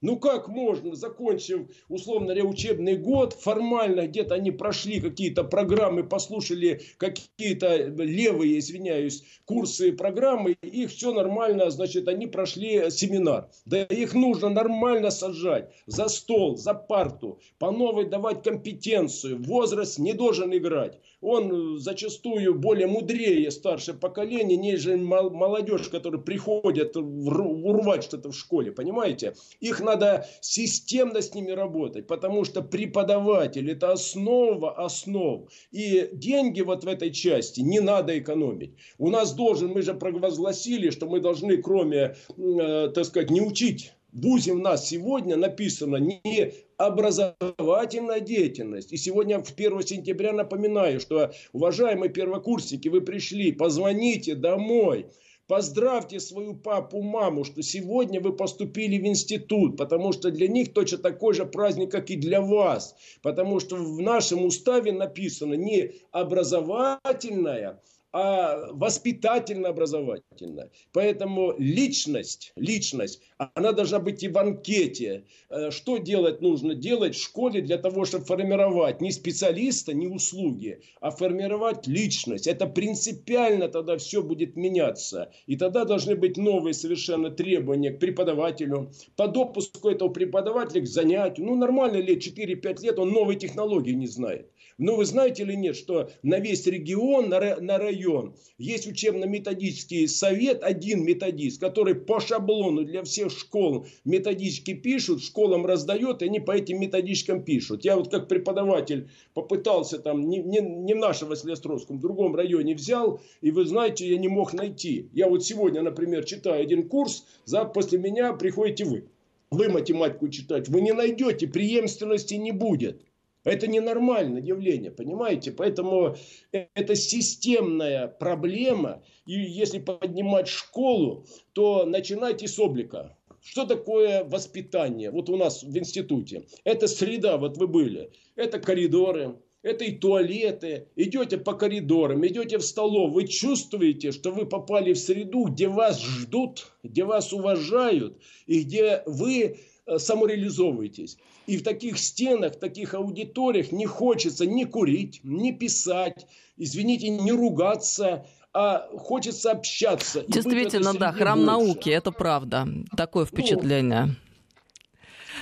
Ну 0.05 0.17
как 0.19 0.47
можно, 0.49 0.95
закончив, 0.95 1.61
условно 1.89 2.27
говоря, 2.27 2.45
учебный 2.45 2.95
год, 2.95 3.33
формально 3.33 4.05
где-то 4.05 4.35
они 4.35 4.51
прошли 4.51 5.01
какие-то 5.01 5.43
программы, 5.43 6.03
послушали 6.03 6.81
какие-то 6.97 7.75
левые, 7.87 8.59
извиняюсь, 8.59 9.23
курсы 9.45 9.93
программы, 9.93 10.57
их 10.61 10.91
все 10.91 11.11
нормально, 11.11 11.71
значит, 11.71 12.07
они 12.07 12.27
прошли 12.27 12.91
семинар. 12.91 13.49
Да 13.65 13.81
их 13.81 14.13
нужно 14.13 14.49
нормально 14.49 15.09
сажать 15.09 15.73
за 15.87 16.07
стол, 16.07 16.55
за 16.55 16.75
парту, 16.75 17.39
по 17.57 17.71
новой 17.71 18.05
давать 18.05 18.43
компетенцию. 18.43 19.41
Возраст 19.41 19.97
не 19.97 20.13
должен 20.13 20.55
играть. 20.55 20.99
Он 21.25 21.79
зачастую 21.79 22.53
более 22.53 22.85
мудрее 22.85 23.49
старшее 23.49 23.97
поколение, 23.97 24.57
нежели 24.57 24.95
молодежь, 24.95 25.89
которая 25.89 26.21
приходит 26.21 26.95
урвать 26.95 28.03
что-то 28.03 28.29
в 28.29 28.35
школе, 28.35 28.71
понимаете? 28.71 29.33
Их 29.59 29.81
надо 29.81 30.27
системно 30.41 31.23
с 31.23 31.33
ними 31.33 31.49
работать, 31.49 32.05
потому 32.05 32.45
что 32.45 32.61
преподаватель 32.61 33.71
это 33.71 33.91
основа 33.91 34.75
основ. 34.85 35.49
И 35.71 36.09
деньги 36.13 36.61
вот 36.61 36.83
в 36.83 36.87
этой 36.87 37.09
части 37.09 37.61
не 37.61 37.79
надо 37.79 38.19
экономить. 38.19 38.75
У 38.99 39.09
нас 39.09 39.33
должен, 39.33 39.69
мы 39.69 39.81
же 39.81 39.95
провозгласили, 39.95 40.91
что 40.91 41.07
мы 41.07 41.21
должны, 41.21 41.57
кроме, 41.57 42.15
э, 42.37 42.91
так 42.93 43.03
сказать, 43.03 43.31
не 43.31 43.41
учить 43.41 43.93
в 44.15 44.21
ВУЗе 44.21 44.53
у 44.53 44.59
нас 44.59 44.87
сегодня 44.87 45.35
написано 45.35 45.97
не 45.97 46.53
образовательная 46.77 48.19
деятельность. 48.19 48.91
И 48.91 48.97
сегодня 48.97 49.41
в 49.41 49.53
1 49.53 49.81
сентября 49.81 50.33
напоминаю, 50.33 50.99
что, 50.99 51.31
уважаемые 51.53 52.09
первокурсники, 52.09 52.87
вы 52.89 53.01
пришли, 53.01 53.51
позвоните 53.51 54.35
домой. 54.35 55.07
Поздравьте 55.47 56.19
свою 56.19 56.55
папу, 56.55 57.03
маму, 57.03 57.43
что 57.43 57.61
сегодня 57.61 58.19
вы 58.19 58.33
поступили 58.35 58.97
в 58.97 59.05
институт, 59.05 59.77
потому 59.77 60.11
что 60.11 60.31
для 60.31 60.47
них 60.47 60.73
точно 60.73 60.97
такой 60.97 61.35
же 61.35 61.45
праздник, 61.45 61.91
как 61.91 62.09
и 62.09 62.15
для 62.15 62.41
вас. 62.41 62.95
Потому 63.21 63.59
что 63.59 63.75
в 63.75 64.01
нашем 64.01 64.43
уставе 64.43 64.91
написано 64.91 65.53
не 65.53 65.91
образовательная, 66.11 67.79
а 68.17 68.71
воспитательно-образовательно. 68.71 70.69
Поэтому 70.93 71.53
личность, 71.57 72.53
личность, 72.55 73.19
она 73.55 73.73
должна 73.73 73.99
быть 73.99 74.23
и 74.23 74.29
в 74.29 74.37
анкете. 74.37 75.25
Э, 75.49 75.69
что 75.69 75.97
делать 75.97 76.39
нужно? 76.41 76.75
Делать 76.75 77.15
в 77.15 77.21
школе 77.21 77.59
для 77.59 77.77
того, 77.77 78.05
чтобы 78.05 78.23
формировать 78.23 79.01
не 79.01 79.11
специалиста, 79.11 79.93
не 79.93 80.07
услуги, 80.07 80.79
а 81.01 81.11
формировать 81.11 81.87
личность. 81.87 82.47
Это 82.47 82.67
принципиально 82.67 83.67
тогда 83.67 83.97
все 83.97 84.23
будет 84.23 84.55
меняться. 84.55 85.33
И 85.45 85.57
тогда 85.57 85.83
должны 85.83 86.15
быть 86.15 86.37
новые 86.37 86.73
совершенно 86.73 87.29
требования 87.31 87.91
к 87.91 87.99
преподавателю, 87.99 88.93
по 89.17 89.27
допуску 89.27 89.89
этого 89.89 90.07
преподавателя 90.07 90.79
к 90.79 90.87
занятию. 90.87 91.47
Ну, 91.47 91.55
нормально 91.55 91.97
лет 91.97 92.25
4-5 92.25 92.81
лет 92.81 92.97
он 92.97 93.09
новые 93.09 93.37
технологии 93.37 93.91
не 93.91 94.07
знает. 94.07 94.49
Но 94.77 94.97
вы 94.97 95.05
знаете 95.05 95.43
или 95.43 95.53
нет, 95.53 95.77
что 95.77 96.09
на 96.21 96.39
весь 96.39 96.65
регион, 96.67 97.29
на, 97.29 97.61
на 97.61 97.77
район. 97.77 98.35
Есть 98.57 98.87
учебно-методический 98.87 100.05
совет, 100.07 100.63
один 100.63 101.05
методист, 101.05 101.61
который 101.61 101.95
по 101.95 102.19
шаблону 102.19 102.83
для 102.83 103.03
всех 103.03 103.31
школ 103.31 103.87
методички 104.03 104.73
пишут, 104.73 105.23
школам 105.23 105.65
раздает, 105.65 106.21
и 106.21 106.25
они 106.25 106.41
по 106.41 106.51
этим 106.51 106.81
методичкам 106.81 107.43
пишут. 107.43 107.85
Я 107.85 107.95
вот 107.95 108.11
как 108.11 108.27
преподаватель 108.27 109.09
попытался 109.33 109.97
там, 109.97 110.27
не, 110.27 110.39
не, 110.39 110.59
не 110.59 110.93
в 110.93 110.97
нашем 110.97 111.29
Василиостровском, 111.29 111.97
в 111.97 112.01
другом 112.01 112.35
районе 112.35 112.75
взял, 112.75 113.21
и 113.39 113.51
вы 113.51 113.65
знаете, 113.65 114.09
я 114.09 114.17
не 114.17 114.27
мог 114.27 114.53
найти. 114.53 115.09
Я 115.13 115.29
вот 115.29 115.45
сегодня, 115.45 115.83
например, 115.83 116.25
читаю 116.25 116.61
один 116.61 116.89
курс, 116.89 117.25
за, 117.45 117.63
после 117.63 117.97
меня 117.97 118.33
приходите 118.33 118.83
вы. 118.83 119.05
Вы 119.51 119.69
математику 119.69 120.27
читать, 120.27 120.67
вы 120.67 120.81
не 120.81 120.91
найдете, 120.91 121.47
преемственности 121.47 122.33
не 122.33 122.51
будет. 122.51 123.01
Это 123.45 123.67
ненормальное 123.67 124.41
явление, 124.41 124.91
понимаете? 124.91 125.51
Поэтому 125.51 126.15
это 126.51 126.95
системная 126.95 128.07
проблема. 128.07 129.03
И 129.27 129.33
если 129.33 129.79
поднимать 129.79 130.47
школу, 130.47 131.25
то 131.53 131.85
начинайте 131.85 132.47
с 132.47 132.59
облика. 132.59 133.15
Что 133.41 133.65
такое 133.65 134.23
воспитание? 134.23 135.11
Вот 135.11 135.29
у 135.29 135.37
нас 135.37 135.61
в 135.61 135.77
институте. 135.77 136.47
Это 136.63 136.87
среда, 136.87 137.37
вот 137.37 137.57
вы 137.57 137.67
были. 137.67 138.11
Это 138.35 138.59
коридоры, 138.59 139.35
это 139.61 139.85
и 139.85 139.91
туалеты. 139.91 140.87
Идете 140.95 141.37
по 141.37 141.53
коридорам, 141.53 142.25
идете 142.25 142.57
в 142.57 142.63
столовую. 142.63 143.13
Вы 143.13 143.27
чувствуете, 143.27 144.11
что 144.11 144.31
вы 144.31 144.47
попали 144.47 144.93
в 144.93 144.97
среду, 144.97 145.45
где 145.45 145.67
вас 145.67 146.01
ждут, 146.01 146.71
где 146.81 147.03
вас 147.03 147.31
уважают 147.31 148.17
и 148.47 148.63
где 148.63 149.03
вы 149.05 149.57
Э, 149.57 149.74
самореализовываетесь. 149.97 151.17
И 151.47 151.57
в 151.57 151.63
таких 151.63 151.97
стенах, 151.99 152.55
в 152.55 152.59
таких 152.59 152.93
аудиториях 152.93 153.71
не 153.71 153.85
хочется 153.85 154.45
ни 154.45 154.63
курить, 154.63 155.21
ни 155.23 155.51
писать, 155.51 156.25
извините, 156.57 157.09
не 157.09 157.31
ругаться, 157.31 158.25
а 158.53 158.87
хочется 158.97 159.51
общаться. 159.51 160.23
Действительно, 160.27 160.93
да, 160.93 161.11
храм 161.11 161.37
больше. 161.37 161.51
науки, 161.51 161.89
это 161.89 162.11
правда. 162.11 162.67
Такое 162.95 163.25
ну, 163.25 163.27
впечатление. 163.27 164.05
Ну, 164.05 164.15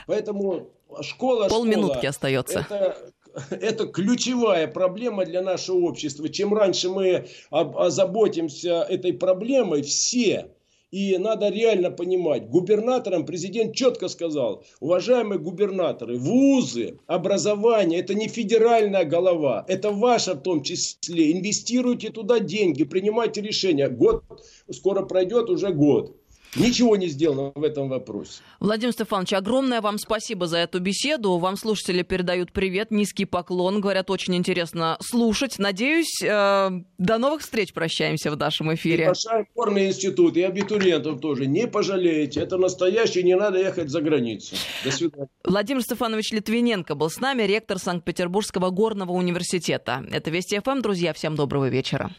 поэтому 0.08 0.70
школа... 1.02 1.48
Полминутки 1.48 1.98
школа, 1.98 2.10
остается. 2.10 2.60
Это, 2.60 2.98
это 3.52 3.88
ключевая 3.88 4.68
проблема 4.68 5.26
для 5.26 5.42
нашего 5.42 5.78
общества. 5.86 6.28
Чем 6.28 6.54
раньше 6.54 6.90
мы 6.90 7.28
озаботимся 7.52 8.82
этой 8.82 9.14
проблемой, 9.14 9.84
все 9.84 10.50
и 10.94 11.18
надо 11.18 11.50
реально 11.50 11.90
понимать, 11.90 12.48
губернаторам 12.48 13.26
президент 13.26 13.74
четко 13.74 14.08
сказал, 14.10 14.64
уважаемые 14.80 15.40
губернаторы, 15.40 16.20
вузы, 16.20 17.00
образование, 17.08 18.00
это 18.00 18.14
не 18.14 18.28
федеральная 18.28 19.04
голова, 19.04 19.66
это 19.68 19.90
ваша 19.90 20.36
в 20.36 20.44
том 20.44 20.62
числе. 20.62 21.32
Инвестируйте 21.32 22.12
туда 22.12 22.40
деньги, 22.40 22.84
принимайте 22.84 23.42
решения. 23.42 23.90
Год 23.90 24.24
скоро 24.70 25.02
пройдет, 25.02 25.50
уже 25.50 25.74
год. 25.74 26.16
Ничего 26.56 26.96
не 26.96 27.08
сделано 27.08 27.52
в 27.56 27.64
этом 27.64 27.90
вопросе. 27.90 28.42
Владимир 28.60 28.94
Стефанович, 28.94 29.34
огромное 29.34 29.82
вам 29.82 29.98
спасибо 29.98 30.48
за 30.48 30.58
эту 30.58 30.80
беседу. 30.80 31.38
Вам 31.38 31.58
слушатели 31.58 32.04
передают 32.04 32.52
привет, 32.52 32.92
низкий 32.92 33.26
поклон. 33.26 33.82
Говорят, 33.82 34.10
очень 34.10 34.36
интересно 34.36 34.98
слушать. 35.02 35.58
Надеюсь, 35.60 36.22
э, 36.22 36.70
до 36.98 37.18
новых 37.18 37.42
встреч 37.42 37.74
прощаемся 37.74 38.32
в 38.32 38.38
нашем 38.38 38.74
эфире. 38.76 39.06
Приглашаем 39.06 39.48
формный 39.56 39.88
институт 39.88 40.38
и 40.38 40.44
абитуриентов 40.44 41.20
тоже. 41.20 41.48
Не 41.48 41.68
пожалеете. 41.68 42.42
Это 42.42 42.58
настоящий, 42.58 43.24
не 43.24 43.36
надо 43.36 43.60
ехать 43.60 43.90
за 43.90 44.02
границу. 44.02 44.56
До 44.84 44.92
свидания. 44.92 45.30
Владимир 45.44 45.82
Стефанович 45.82 46.32
Литвиненко 46.32 46.96
был 46.96 47.10
с 47.10 47.20
нами, 47.20 47.44
ректор 47.44 47.80
Санкт-Петербургского 47.80 48.70
горного 48.70 49.12
университета. 49.12 50.06
Это 50.12 50.30
Вести 50.30 50.60
ФМ, 50.60 50.82
друзья. 50.82 51.14
Всем 51.14 51.36
доброго 51.36 51.70
вечера. 51.70 52.12